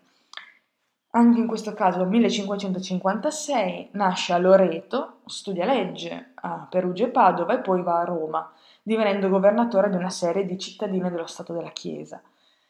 Anche 1.17 1.41
in 1.41 1.47
questo 1.47 1.73
caso, 1.73 2.01
nel 2.01 2.09
1556, 2.09 3.89
nasce 3.93 4.35
a 4.35 4.39
Loreto, 4.39 5.21
studia 5.25 5.64
legge 5.64 6.33
a 6.35 6.67
Perugia 6.69 7.07
e 7.07 7.09
Padova 7.09 7.55
e 7.55 7.61
poi 7.61 7.81
va 7.81 8.01
a 8.01 8.05
Roma, 8.05 8.53
divenendo 8.83 9.31
governatore 9.31 9.89
di 9.89 9.97
una 9.97 10.11
serie 10.11 10.45
di 10.45 10.59
cittadine 10.59 11.11
dello 11.11 11.25
Stato 11.25 11.55
della 11.55 11.71
Chiesa. 11.71 12.21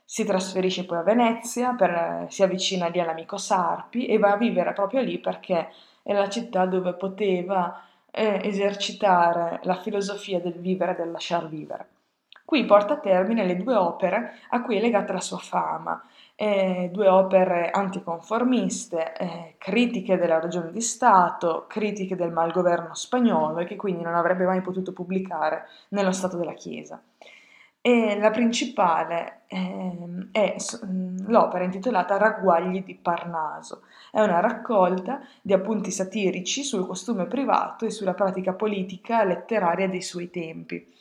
Si 0.05 0.25
trasferisce 0.25 0.85
poi 0.85 0.99
a 0.99 1.03
Venezia, 1.03 1.75
per, 1.75 2.27
si 2.29 2.45
avvicina 2.45 2.87
lì 2.87 3.01
all'amico 3.01 3.37
Sarpi 3.37 4.07
e 4.07 4.17
va 4.17 4.35
a 4.35 4.37
vivere 4.37 4.73
proprio 4.75 5.01
lì 5.01 5.19
perché 5.19 5.73
è 6.05 6.13
la 6.13 6.29
città 6.29 6.67
dove 6.67 6.95
poteva 6.95 7.83
eh, 8.13 8.43
esercitare 8.45 9.59
la 9.65 9.75
filosofia 9.75 10.39
del 10.39 10.61
vivere 10.61 10.93
e 10.93 10.95
del 10.95 11.11
lasciar 11.11 11.49
vivere. 11.49 11.89
Qui 12.45 12.65
porta 12.65 12.95
a 12.95 12.99
termine 12.99 13.45
le 13.45 13.57
due 13.57 13.75
opere 13.75 14.39
a 14.51 14.63
cui 14.63 14.77
è 14.77 14.81
legata 14.81 15.13
la 15.13 15.21
sua 15.21 15.39
fama, 15.39 16.01
eh, 16.37 16.91
due 16.93 17.09
opere 17.09 17.71
anticonformiste, 17.71 19.15
eh, 19.15 19.55
critiche 19.57 20.19
della 20.19 20.39
ragione 20.39 20.71
di 20.71 20.83
Stato, 20.83 21.65
critiche 21.67 22.15
del 22.15 22.31
malgoverno 22.31 22.95
spagnolo 22.95 23.59
e 23.59 23.65
che 23.65 23.77
quindi 23.77 24.03
non 24.03 24.15
avrebbe 24.15 24.45
mai 24.45 24.61
potuto 24.61 24.93
pubblicare 24.93 25.65
nello 25.89 26.13
Stato 26.13 26.37
della 26.37 26.53
Chiesa. 26.53 27.03
E 27.81 28.19
la 28.19 28.31
principale 28.31 29.43
eh, 29.47 30.29
è 30.33 30.57
l'opera 31.27 31.65
intitolata 31.65 32.19
Ragguagli 32.19 32.83
di 32.83 32.97
Parnaso. 32.97 33.83
È 34.11 34.21
una 34.21 34.41
raccolta 34.41 35.21
di 35.41 35.53
appunti 35.53 35.91
satirici 35.91 36.65
sul 36.65 36.87
costume 36.87 37.27
privato 37.27 37.87
e 37.87 37.91
sulla 37.91 38.15
pratica 38.15 38.53
politica 38.53 39.25
letteraria 39.25 39.89
dei 39.89 40.03
suoi 40.03 40.31
tempi. 40.31 40.93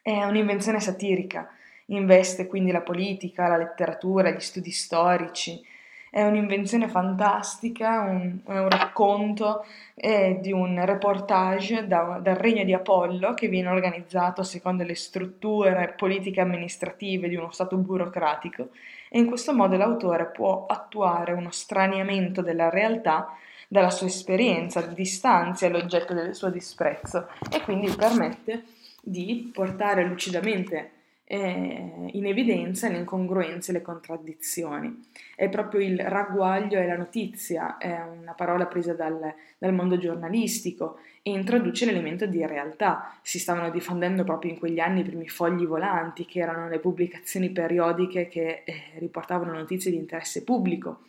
È 0.00 0.24
un'invenzione 0.24 0.78
satirica, 0.78 1.48
investe 1.88 2.46
quindi 2.46 2.70
la 2.70 2.80
politica, 2.80 3.48
la 3.48 3.56
letteratura, 3.56 4.30
gli 4.30 4.40
studi 4.40 4.70
storici. 4.70 5.62
È 6.10 6.22
un'invenzione 6.22 6.88
fantastica, 6.88 8.00
un, 8.00 8.38
un 8.44 8.68
racconto 8.68 9.66
eh, 9.94 10.38
di 10.40 10.52
un 10.52 10.82
reportage 10.84 11.86
da, 11.86 12.18
dal 12.22 12.36
regno 12.36 12.64
di 12.64 12.72
Apollo 12.72 13.34
che 13.34 13.48
viene 13.48 13.68
organizzato 13.68 14.42
secondo 14.42 14.84
le 14.84 14.94
strutture 14.94 15.92
politiche 15.96 16.40
e 16.40 16.44
amministrative 16.44 17.28
di 17.28 17.36
uno 17.36 17.50
Stato 17.50 17.76
burocratico 17.76 18.70
e 19.10 19.18
in 19.18 19.26
questo 19.26 19.54
modo 19.54 19.76
l'autore 19.76 20.26
può 20.26 20.64
attuare 20.66 21.32
uno 21.32 21.50
straniamento 21.50 22.40
della 22.40 22.70
realtà 22.70 23.36
dalla 23.68 23.90
sua 23.90 24.06
esperienza, 24.06 24.80
distanzia 24.80 25.68
l'oggetto 25.68 26.14
del 26.14 26.34
suo 26.34 26.48
disprezzo 26.48 27.28
e 27.50 27.60
quindi 27.60 27.94
permette 27.94 28.64
di 29.02 29.50
portare 29.52 30.04
lucidamente 30.04 30.92
eh, 31.30 32.08
in 32.12 32.26
evidenza 32.26 32.88
le 32.88 32.96
incongruenze 32.96 33.70
e 33.70 33.74
le 33.74 33.82
contraddizioni. 33.82 35.04
È 35.36 35.48
proprio 35.50 35.80
il 35.80 36.00
ragguaglio 36.00 36.78
e 36.78 36.86
la 36.86 36.96
notizia, 36.96 37.76
è 37.76 38.00
una 38.00 38.32
parola 38.32 38.64
presa 38.64 38.94
dal, 38.94 39.34
dal 39.58 39.74
mondo 39.74 39.98
giornalistico 39.98 40.98
e 41.22 41.30
introduce 41.30 41.84
l'elemento 41.84 42.24
di 42.24 42.44
realtà. 42.46 43.18
Si 43.20 43.38
stavano 43.38 43.70
diffondendo 43.70 44.24
proprio 44.24 44.52
in 44.52 44.58
quegli 44.58 44.80
anni 44.80 45.00
i 45.00 45.04
primi 45.04 45.28
fogli 45.28 45.66
volanti, 45.66 46.24
che 46.24 46.40
erano 46.40 46.66
le 46.68 46.78
pubblicazioni 46.78 47.50
periodiche 47.50 48.26
che 48.28 48.62
eh, 48.64 48.74
riportavano 48.94 49.52
notizie 49.52 49.90
di 49.90 49.98
interesse 49.98 50.42
pubblico. 50.42 51.02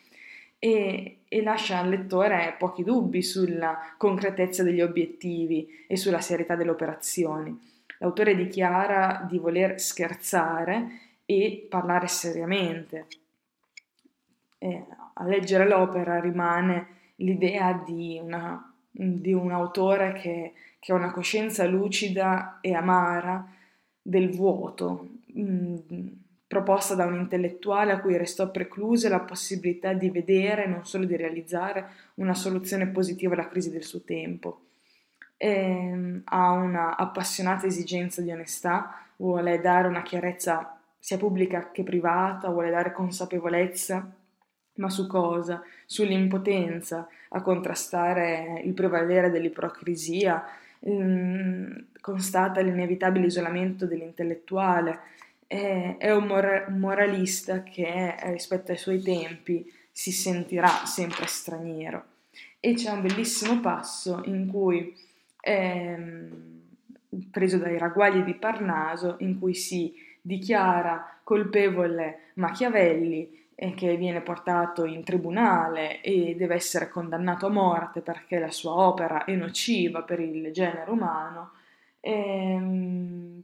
E, 0.62 1.20
e, 1.30 1.42
lascia 1.42 1.78
al 1.78 1.88
lettore 1.88 2.54
pochi 2.60 2.84
dubbi 2.84 3.24
sulla 3.24 3.94
concretezza 3.96 4.62
degli 4.62 4.82
obiettivi 4.82 5.86
e 5.88 5.96
sulla 5.96 6.20
serietà 6.20 6.56
delle 6.56 6.72
operazioni. 6.72 7.58
L'autore 8.00 8.36
dichiara 8.36 9.26
di 9.30 9.38
voler 9.38 9.80
scherzare 9.80 10.88
e 11.26 11.68
parlare 11.70 12.08
seriamente. 12.08 13.08
E 14.58 14.86
a 15.14 15.24
leggere 15.26 15.68
l'opera 15.68 16.20
rimane 16.20 16.88
l'idea 17.18 17.74
di, 17.86 18.18
una, 18.22 18.74
di 18.90 19.34
un 19.34 19.52
autore 19.52 20.14
che, 20.14 20.54
che, 20.80 20.92
ha 20.92 20.96
una 20.96 21.12
coscienza 21.12 21.66
lucida 21.66 22.60
e 22.62 22.74
amara 22.74 23.46
del 24.02 24.30
vuoto, 24.30 25.10
mh, 25.26 25.76
mm, 25.94 26.08
proposta 26.48 26.96
da 26.96 27.06
un 27.06 27.16
intellettuale 27.16 27.92
a 27.92 28.00
cui 28.00 28.16
restò 28.16 28.50
preclusa 28.50 29.10
la 29.10 29.20
possibilità 29.20 29.92
di 29.92 30.10
vedere, 30.10 30.68
non 30.68 30.86
solo 30.86 31.04
di 31.04 31.18
realizzare, 31.18 31.86
una 32.16 32.34
soluzione 32.34 32.88
positiva 32.88 33.34
alla 33.34 33.50
crisi 33.50 33.70
del 33.70 33.84
suo 33.84 34.02
tempo 34.02 34.62
eh, 35.42 36.22
ha 36.26 36.52
una 36.52 36.98
appassionata 36.98 37.66
esigenza 37.66 38.22
di 38.22 38.30
onestà, 38.30 38.94
vuole 39.16 39.62
dare 39.62 39.88
una 39.88 40.02
chiarezza 40.02 40.78
sia 41.00 41.16
pubblica 41.16 41.72
che 41.72 41.84
privata, 41.84 42.50
vuole 42.50 42.70
dare 42.70 42.92
consapevolezza, 42.92 44.06
ma 44.76 44.90
su 44.90 45.08
cosa? 45.08 45.64
Sull'impotenza 45.86 47.08
a 47.30 47.42
contrastare 47.42 48.62
il 48.66 48.74
prevalere 48.74 49.32
dell'ipocrisia, 49.32 50.44
ehm, 50.82 51.86
constata 52.02 52.60
l'inevitabile 52.60 53.28
isolamento 53.28 53.86
dell'intellettuale, 53.86 55.00
è, 55.48 56.12
un, 56.12 56.26
mora- 56.28 56.66
moralista 56.70 57.64
che 57.64 58.14
rispetto 58.26 58.72
ai 58.72 58.78
suoi 58.78 59.02
tempi 59.02 59.72
si 59.90 60.12
sentirà 60.12 60.86
sempre 60.86 61.26
straniero. 61.28 62.04
E 62.60 62.74
c'è 62.74 62.92
un 62.92 63.02
bellissimo 63.02 63.62
passo 63.62 64.22
in 64.26 64.48
cui 64.48 64.94
ehm, 65.50 66.30
preso 67.32 67.58
dai 67.58 67.78
ragguagli 67.78 68.22
di 68.22 68.36
Parnaso, 68.36 69.16
in 69.20 69.40
cui 69.40 69.56
si 69.56 69.94
dichiara 70.22 71.20
colpevole 71.24 72.32
Machiavelli 72.36 73.48
eh, 73.56 73.74
che 73.74 73.96
viene 73.98 74.22
portato 74.22 74.86
in 74.86 75.04
tribunale 75.04 76.02
e 76.02 76.36
deve 76.38 76.56
essere 76.56 76.90
condannato 76.90 77.48
a 77.48 77.50
morte 77.50 78.02
perché 78.02 78.40
la 78.40 78.52
sua 78.52 78.74
opera 78.74 79.26
è 79.26 79.34
nociva 79.34 80.04
per 80.04 80.20
il 80.20 80.52
genere 80.52 80.92
umano. 80.92 81.52
Ehm, 82.00 83.44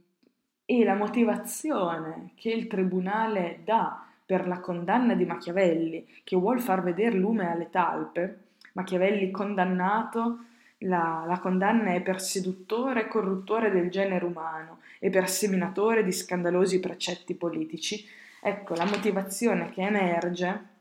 e 0.68 0.84
la 0.84 0.94
motivazione 0.94 2.32
che 2.34 2.50
il 2.50 2.66
tribunale 2.66 3.60
dà 3.64 4.04
per 4.24 4.48
la 4.48 4.58
condanna 4.58 5.14
di 5.14 5.24
Machiavelli, 5.24 6.04
che 6.24 6.34
vuol 6.34 6.60
far 6.60 6.82
vedere 6.82 7.16
lume 7.16 7.50
alle 7.50 7.70
talpe, 7.70 8.38
Machiavelli 8.72 9.30
condannato 9.30 10.40
la, 10.78 11.24
la, 11.26 11.38
condanna 11.38 11.94
è 11.94 12.02
per 12.02 12.20
seduttore 12.20 13.02
e 13.02 13.08
corruttore 13.08 13.70
del 13.70 13.90
genere 13.90 14.24
umano 14.24 14.80
e 14.98 15.10
per 15.10 15.28
seminatore 15.28 16.04
di 16.04 16.12
scandalosi 16.12 16.80
precetti 16.80 17.34
politici. 17.34 18.04
Ecco, 18.42 18.74
la 18.74 18.84
motivazione 18.84 19.70
che 19.70 19.82
emerge 19.82 20.74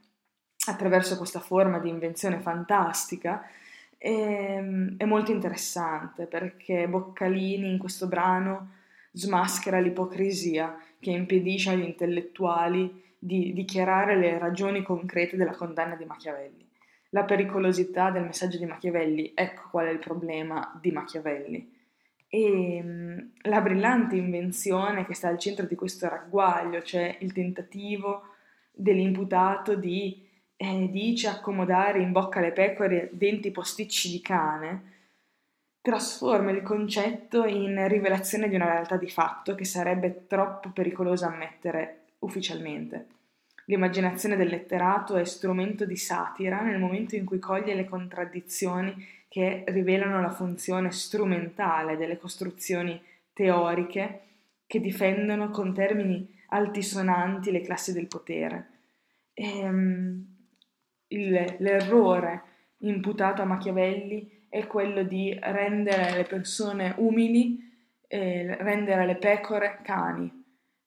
attraverso 0.67 1.17
questa 1.17 1.39
forma 1.39 1.79
di 1.79 1.89
invenzione 1.89 2.39
fantastica 2.39 3.47
è, 3.97 4.09
ehm, 4.09 4.97
è 4.97 5.05
molto 5.05 5.31
interessante 5.31 6.25
perché 6.25 6.87
Boccalini 6.87 7.69
in 7.71 7.77
questo 7.77 8.07
brano 8.07 8.71
smaschera 9.11 9.79
l'ipocrisia 9.79 10.77
che 10.99 11.11
impedisce 11.11 11.71
agli 11.71 11.83
intellettuali 11.83 13.03
di 13.17 13.53
dichiarare 13.53 14.17
le 14.17 14.37
ragioni 14.37 14.83
concrete 14.83 15.37
della 15.37 15.55
condanna 15.55 15.95
di 15.95 16.05
Machiavelli. 16.05 16.67
La 17.15 17.23
pericolosità 17.23 18.11
del 18.11 18.25
messaggio 18.25 18.57
di 18.57 18.65
Machiavelli, 18.65 19.31
ecco 19.33 19.69
qual 19.71 19.87
è 19.87 19.89
il 19.89 19.99
problema 19.99 20.77
di 20.81 20.91
Machiavelli. 20.91 21.73
E 22.27 22.81
mm, 22.83 23.17
la 23.43 23.61
brillante 23.61 24.17
invenzione 24.17 25.05
che 25.05 25.13
sta 25.13 25.29
al 25.29 25.39
centro 25.39 25.65
di 25.65 25.75
questo 25.75 26.09
ragguaglio, 26.09 26.81
cioè 26.81 27.15
il 27.21 27.31
tentativo 27.31 28.23
dell'imputato 28.69 29.75
di, 29.75 30.27
eh, 30.57 30.89
dice, 30.91 31.29
accomodare 31.29 32.01
in 32.01 32.11
bocca 32.11 32.39
alle 32.39 32.51
pecore 32.51 33.09
denti 33.13 33.49
posticci 33.49 34.11
di 34.11 34.19
cane, 34.19 34.91
trasforma 35.79 36.51
il 36.51 36.63
concetto 36.63 37.45
in 37.45 37.87
rivelazione 37.87 38.49
di 38.49 38.55
una 38.55 38.65
realtà 38.65 38.97
di 38.97 39.09
fatto 39.09 39.55
che 39.55 39.63
sarebbe 39.63 40.27
troppo 40.27 40.69
pericolosa 40.71 41.27
ammettere 41.27 42.07
ufficialmente. 42.19 43.14
L'immaginazione 43.65 44.35
del 44.35 44.47
letterato 44.47 45.15
è 45.15 45.25
strumento 45.25 45.85
di 45.85 45.97
satira 45.97 46.61
nel 46.61 46.79
momento 46.79 47.15
in 47.15 47.25
cui 47.25 47.39
coglie 47.39 47.73
le 47.73 47.85
contraddizioni 47.85 48.93
che 49.27 49.63
rivelano 49.67 50.21
la 50.21 50.29
funzione 50.29 50.91
strumentale 50.91 51.97
delle 51.97 52.17
costruzioni 52.17 53.01
teoriche 53.33 54.21
che 54.67 54.79
difendono 54.79 55.49
con 55.49 55.73
termini 55.73 56.33
altisonanti 56.49 57.51
le 57.51 57.61
classi 57.61 57.91
del 57.91 58.07
potere. 58.07 58.67
E, 59.33 59.63
um, 59.67 60.25
il, 61.07 61.55
l'errore 61.57 62.41
imputato 62.79 63.41
a 63.41 63.45
Machiavelli 63.45 64.45
è 64.49 64.67
quello 64.67 65.03
di 65.03 65.37
rendere 65.41 66.15
le 66.15 66.23
persone 66.23 66.93
umili, 66.97 67.59
eh, 68.07 68.55
rendere 68.59 69.05
le 69.05 69.15
pecore 69.15 69.79
cani, 69.83 70.31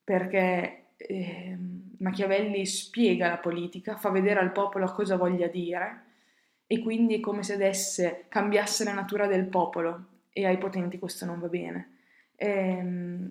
perché 0.02 0.84
eh, 0.96 1.56
Machiavelli 1.98 2.64
spiega 2.66 3.28
la 3.28 3.38
politica, 3.38 3.96
fa 3.96 4.10
vedere 4.10 4.40
al 4.40 4.52
popolo 4.52 4.86
cosa 4.92 5.16
voglia 5.16 5.46
dire 5.46 6.02
e 6.66 6.80
quindi 6.80 7.16
è 7.16 7.20
come 7.20 7.42
se 7.42 7.56
desse, 7.56 8.24
cambiasse 8.28 8.84
la 8.84 8.92
natura 8.92 9.26
del 9.26 9.46
popolo 9.46 10.04
e 10.32 10.46
ai 10.46 10.58
potenti 10.58 10.98
questo 10.98 11.24
non 11.24 11.40
va 11.40 11.48
bene. 11.48 11.96
Eh, 12.36 13.30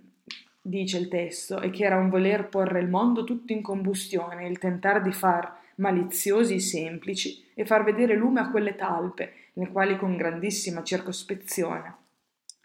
dice 0.61 0.97
il 0.97 1.07
testo, 1.07 1.61
e 1.61 1.69
che 1.69 1.85
era 1.85 1.97
un 1.97 2.09
voler 2.09 2.49
porre 2.49 2.79
il 2.79 2.89
mondo 2.89 3.23
tutto 3.23 3.53
in 3.53 3.61
combustione, 3.61 4.47
il 4.47 4.57
tentare 4.57 5.01
di 5.01 5.13
far 5.13 5.59
maliziosi 5.75 6.55
i 6.55 6.59
semplici 6.59 7.45
e 7.53 7.65
far 7.65 7.83
vedere 7.83 8.15
lume 8.15 8.41
a 8.41 8.49
quelle 8.49 8.75
talpe, 8.75 9.33
le 9.53 9.69
quali 9.69 9.97
con 9.97 10.17
grandissima 10.17 10.83
circospezione 10.83 11.95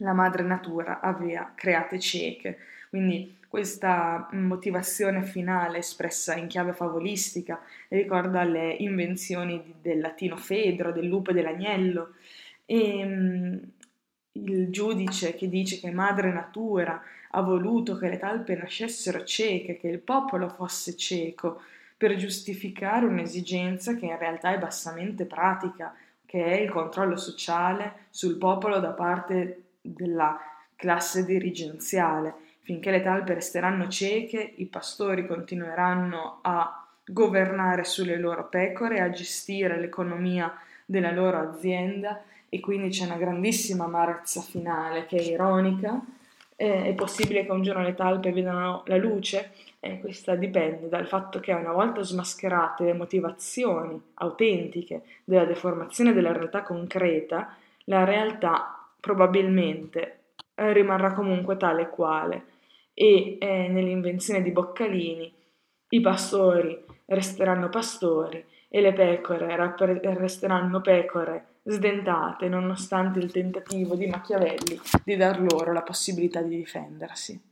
la 0.02 0.12
madre 0.12 0.42
natura 0.42 1.00
aveva 1.00 1.52
create 1.54 1.98
cieche. 1.98 2.58
Quindi 2.90 3.38
questa 3.52 4.28
motivazione 4.32 5.24
finale 5.24 5.76
espressa 5.76 6.34
in 6.34 6.46
chiave 6.46 6.72
favolistica 6.72 7.60
ricorda 7.88 8.44
le 8.44 8.72
invenzioni 8.72 9.74
del 9.78 10.00
latino 10.00 10.38
Fedro, 10.38 10.90
del 10.90 11.04
lupo 11.04 11.32
e 11.32 11.34
dell'agnello 11.34 12.14
e 12.64 13.04
mm, 13.04 13.56
il 14.32 14.70
giudice 14.70 15.34
che 15.34 15.50
dice 15.50 15.78
che 15.80 15.90
madre 15.90 16.32
natura 16.32 16.98
ha 17.32 17.42
voluto 17.42 17.98
che 17.98 18.08
le 18.08 18.16
talpe 18.16 18.56
nascessero 18.56 19.22
cieche, 19.22 19.76
che 19.76 19.88
il 19.88 19.98
popolo 19.98 20.48
fosse 20.48 20.96
cieco, 20.96 21.60
per 21.94 22.16
giustificare 22.16 23.04
un'esigenza 23.04 23.96
che 23.96 24.06
in 24.06 24.16
realtà 24.16 24.54
è 24.54 24.58
bassamente 24.58 25.26
pratica, 25.26 25.94
che 26.24 26.42
è 26.42 26.58
il 26.58 26.70
controllo 26.70 27.18
sociale 27.18 28.06
sul 28.08 28.38
popolo 28.38 28.80
da 28.80 28.92
parte 28.92 29.64
della 29.82 30.40
classe 30.74 31.26
dirigenziale. 31.26 32.41
Finché 32.64 32.92
le 32.92 33.02
talpe 33.02 33.34
resteranno 33.34 33.88
cieche, 33.88 34.52
i 34.56 34.66
pastori 34.66 35.26
continueranno 35.26 36.38
a 36.42 36.86
governare 37.04 37.82
sulle 37.82 38.16
loro 38.16 38.48
pecore, 38.48 39.00
a 39.00 39.10
gestire 39.10 39.80
l'economia 39.80 40.56
della 40.84 41.10
loro 41.10 41.38
azienda 41.38 42.22
e 42.48 42.60
quindi 42.60 42.90
c'è 42.90 43.06
una 43.06 43.16
grandissima 43.16 43.84
amarezza 43.84 44.40
finale 44.42 45.06
che 45.06 45.16
è 45.16 45.22
ironica. 45.22 46.00
Eh, 46.54 46.84
è 46.84 46.94
possibile 46.94 47.44
che 47.44 47.50
un 47.50 47.62
giorno 47.62 47.82
le 47.82 47.96
talpe 47.96 48.30
vedano 48.30 48.84
la 48.86 48.96
luce? 48.96 49.50
E 49.80 49.98
questa 49.98 50.36
dipende 50.36 50.88
dal 50.88 51.08
fatto 51.08 51.40
che 51.40 51.52
una 51.52 51.72
volta 51.72 52.02
smascherate 52.02 52.84
le 52.84 52.92
motivazioni 52.92 54.00
autentiche 54.14 55.02
della 55.24 55.44
deformazione 55.44 56.12
della 56.12 56.32
realtà 56.32 56.62
concreta, 56.62 57.56
la 57.86 58.04
realtà 58.04 58.86
probabilmente 59.00 60.18
eh, 60.54 60.72
rimarrà 60.72 61.12
comunque 61.12 61.56
tale 61.56 61.88
quale 61.90 62.50
e 62.94 63.38
eh, 63.40 63.68
nell'invenzione 63.68 64.42
di 64.42 64.50
Boccalini 64.50 65.32
i 65.88 66.00
pastori 66.00 66.84
resteranno 67.06 67.68
pastori 67.68 68.44
e 68.68 68.80
le 68.80 68.92
pecore 68.92 69.54
resteranno 70.14 70.80
pecore 70.80 71.46
sdentate 71.64 72.48
nonostante 72.48 73.18
il 73.18 73.30
tentativo 73.30 73.94
di 73.94 74.06
Machiavelli 74.06 74.80
di 75.04 75.16
dar 75.16 75.40
loro 75.40 75.72
la 75.72 75.82
possibilità 75.82 76.40
di 76.40 76.56
difendersi. 76.56 77.51